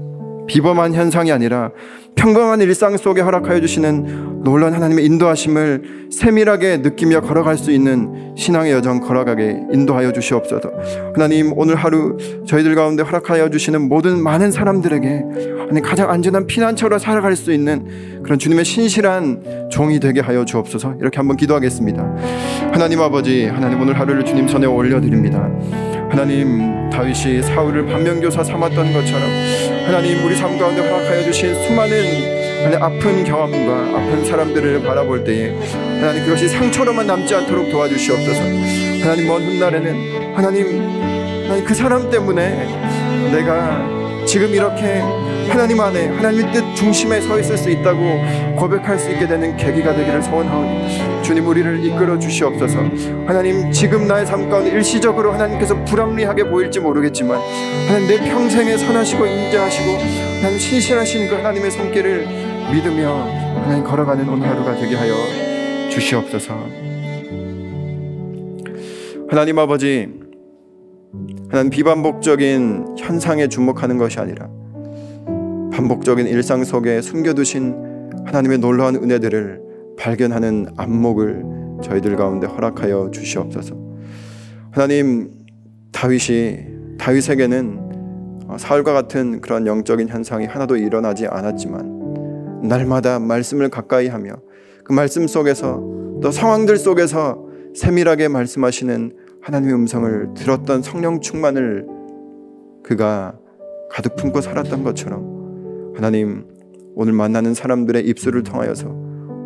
비범한 0.49 0.95
현상이 0.95 1.31
아니라 1.31 1.71
평범한 2.17 2.61
일상 2.61 2.97
속에 2.97 3.21
허락하여 3.21 3.61
주시는 3.61 4.43
놀라운 4.43 4.73
하나님의 4.73 5.05
인도하심을 5.05 6.09
세밀하게 6.11 6.79
느끼며 6.79 7.21
걸어갈 7.21 7.57
수 7.57 7.71
있는 7.71 8.35
신앙의 8.37 8.73
여정 8.73 9.01
걸어가게 9.01 9.57
인도하여 9.73 10.13
주시옵소서. 10.13 10.73
하나님 11.15 11.53
오늘 11.57 11.77
하루 11.77 12.17
저희들 12.47 12.75
가운데 12.75 13.05
허락하여 13.05 13.51
주시는 13.51 13.89
모든 13.89 14.21
많은 14.21 14.51
사람들에게 14.51 15.25
가장 15.85 16.11
안전한 16.11 16.47
피난처로 16.47 16.99
살아갈 16.99 17.37
수 17.37 17.53
있는 17.53 18.23
그런 18.25 18.39
주님의 18.39 18.65
신실한 18.65 19.69
종이 19.71 20.01
되게 20.01 20.21
하여 20.21 20.45
주옵소서. 20.45 20.97
이렇게 21.01 21.19
한번 21.19 21.37
기도하겠습니다. 21.37 22.17
하나님 22.73 23.01
아버지, 23.01 23.47
하나님 23.47 23.81
오늘 23.81 23.99
하루를 23.99 24.25
주님 24.25 24.49
손에 24.49 24.67
올려드립니다. 24.67 25.49
하나님 26.11 26.89
다윗이 26.91 27.43
사울을 27.43 27.87
반면교사 27.87 28.43
삼았던 28.43 28.93
것처럼 28.93 29.23
하나님 29.87 30.25
우리 30.25 30.35
삶 30.37 30.59
가운데 30.59 30.81
허락하여 30.81 31.23
주신 31.25 31.55
수많은 31.55 32.65
하나님 32.65 32.83
아픈 32.83 33.25
경험과 33.25 33.99
아픈 33.99 34.25
사람들을 34.25 34.83
바라볼 34.83 35.23
때에 35.25 35.55
하나님 36.01 36.25
그것이 36.25 36.49
상처로만 36.49 37.07
남지 37.07 37.35
않도록 37.35 37.71
도와주시옵소서. 37.71 38.41
하나님 39.03 39.27
먼 39.29 39.43
훗날에는 39.43 40.35
하나님 40.35 40.81
하나님 41.45 41.65
그 41.65 41.75
사람 41.75 42.11
때문에 42.11 42.67
내가 43.33 43.98
지금 44.29 44.55
이렇게 44.55 45.01
하나님 45.49 45.81
안에 45.81 46.09
하나님의 46.09 46.53
뜻 46.53 46.75
중심에 46.75 47.19
서 47.19 47.41
있을 47.41 47.57
수 47.57 47.71
있다고 47.71 48.57
고백할 48.59 48.99
수 48.99 49.11
있게 49.11 49.27
되는 49.27 49.57
계기가 49.57 49.97
되기를 49.97 50.23
소원하오니 50.23 51.23
주님 51.23 51.47
우리를 51.47 51.83
이끌어 51.83 52.19
주시옵소서. 52.19 52.79
하나님 53.27 53.73
지금 53.73 54.07
나의 54.07 54.27
삶 54.27 54.51
가운데 54.51 54.71
일시적으로 54.71 55.33
하나님께서 55.33 55.83
불합리하게 55.87 56.45
보일지 56.51 56.79
모르겠지만 56.79 57.41
하나님 57.89 58.07
내 58.07 58.31
평생에 58.31 58.77
선하시고 58.77 59.25
인자하시고 59.25 59.93
하나님 60.43 60.59
신실하신 60.59 61.29
그 61.31 61.35
하나님의 61.37 61.71
손길을 61.71 62.27
믿으며 62.71 63.11
하나님 63.63 63.83
걸어가는 63.83 64.29
오늘 64.29 64.47
하루가 64.47 64.77
되게 64.77 64.95
하여 64.95 65.15
주시옵소서. 65.89 66.55
하나님 69.31 69.59
아버지 69.59 70.18
하나님 71.49 71.71
비반복적인 71.71 72.97
현상에 72.99 73.49
주목하는 73.49 73.97
것이 73.99 74.19
아니라 74.21 74.49
반복적인 75.73 76.27
일상 76.27 76.65
속에 76.65 77.01
숨겨두신 77.01 78.23
하나님의 78.27 78.59
놀라운 78.59 78.97
은혜들을 78.97 79.63
발견하는 79.99 80.67
안목을 80.77 81.45
저희들 81.83 82.17
가운데 82.17 82.47
허락하여 82.47 83.11
주시옵소서. 83.13 83.77
하나님 84.71 85.31
다윗이 85.93 86.99
다윗에게는 86.99 87.89
사울과 88.59 88.93
같은 88.93 89.41
그런 89.41 89.67
영적인 89.67 90.09
현상이 90.09 90.47
하나도 90.47 90.77
일어나지 90.77 91.27
않았지만 91.27 92.63
날마다 92.65 93.19
말씀을 93.19 93.69
가까이 93.69 94.09
하며 94.09 94.33
그 94.85 94.93
말씀 94.93 95.27
속에서 95.27 95.81
또 96.23 96.31
상황들 96.31 96.77
속에서 96.77 97.47
세밀하게 97.75 98.29
말씀하시는 98.29 99.13
하나님의 99.49 99.75
음성을 99.77 100.35
들었던 100.35 100.83
성령 100.83 101.23
충만을 101.23 101.87
그가 102.85 103.39
가득 103.91 104.15
품고 104.17 104.43
살았던 104.43 104.85
것처럼 104.85 105.95
하나님 105.97 106.47
오늘 106.95 107.15
만나는 107.15 107.55
사람들의 107.55 108.07
입술을 108.07 108.43
통하여서 108.43 108.89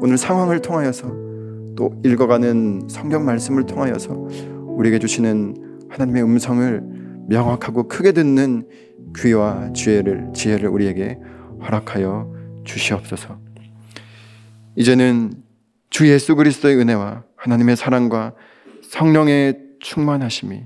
오늘 0.01 0.19
상황을 0.19 0.61
통하여서 0.61 1.07
또 1.77 2.01
읽어가는 2.05 2.89
성경 2.91 3.25
말씀을 3.25 3.65
통하여서 3.67 4.29
우리에게 4.77 4.99
주시는 4.99 5.87
하나님의 5.89 6.25
음성을 6.25 6.83
명확하고 7.29 7.87
크게 7.87 8.11
듣는 8.11 8.67
귀와 9.17 9.73
지혜를 9.73 10.31
지혜를 10.35 10.69
우리에게 10.69 11.19
허락하여 11.63 12.33
주시옵소서. 12.65 13.39
이제는 14.75 15.33
주 15.91 16.09
예수 16.09 16.35
그리스도의 16.35 16.77
은혜와 16.79 17.23
하나님의 17.37 17.77
사랑과 17.77 18.33
성령의 18.83 19.72
충만하심이 19.83 20.65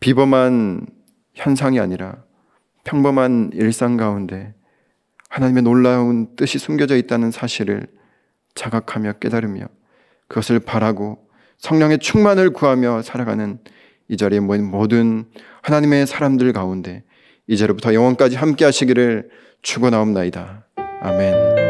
비범한 0.00 0.86
현상이 1.32 1.80
아니라 1.80 2.22
평범한 2.84 3.50
일상 3.54 3.96
가운데 3.96 4.52
하나님의 5.30 5.62
놀라운 5.62 6.36
뜻이 6.36 6.58
숨겨져 6.58 6.96
있다는 6.96 7.30
사실을 7.30 7.86
자각하며 8.54 9.14
깨달으며 9.14 9.66
그것을 10.28 10.60
바라고 10.60 11.26
성령의 11.58 11.98
충만을 11.98 12.50
구하며 12.50 13.02
살아가는 13.02 13.58
이 14.08 14.16
자리에 14.16 14.40
모인 14.40 14.70
모든 14.70 15.24
하나님의 15.62 16.06
사람들 16.06 16.52
가운데 16.52 17.02
이제로부터 17.46 17.94
영원까지 17.94 18.36
함께 18.36 18.64
하시기를 18.64 19.30
축원하옵나이다. 19.62 20.66
아멘. 21.00 21.63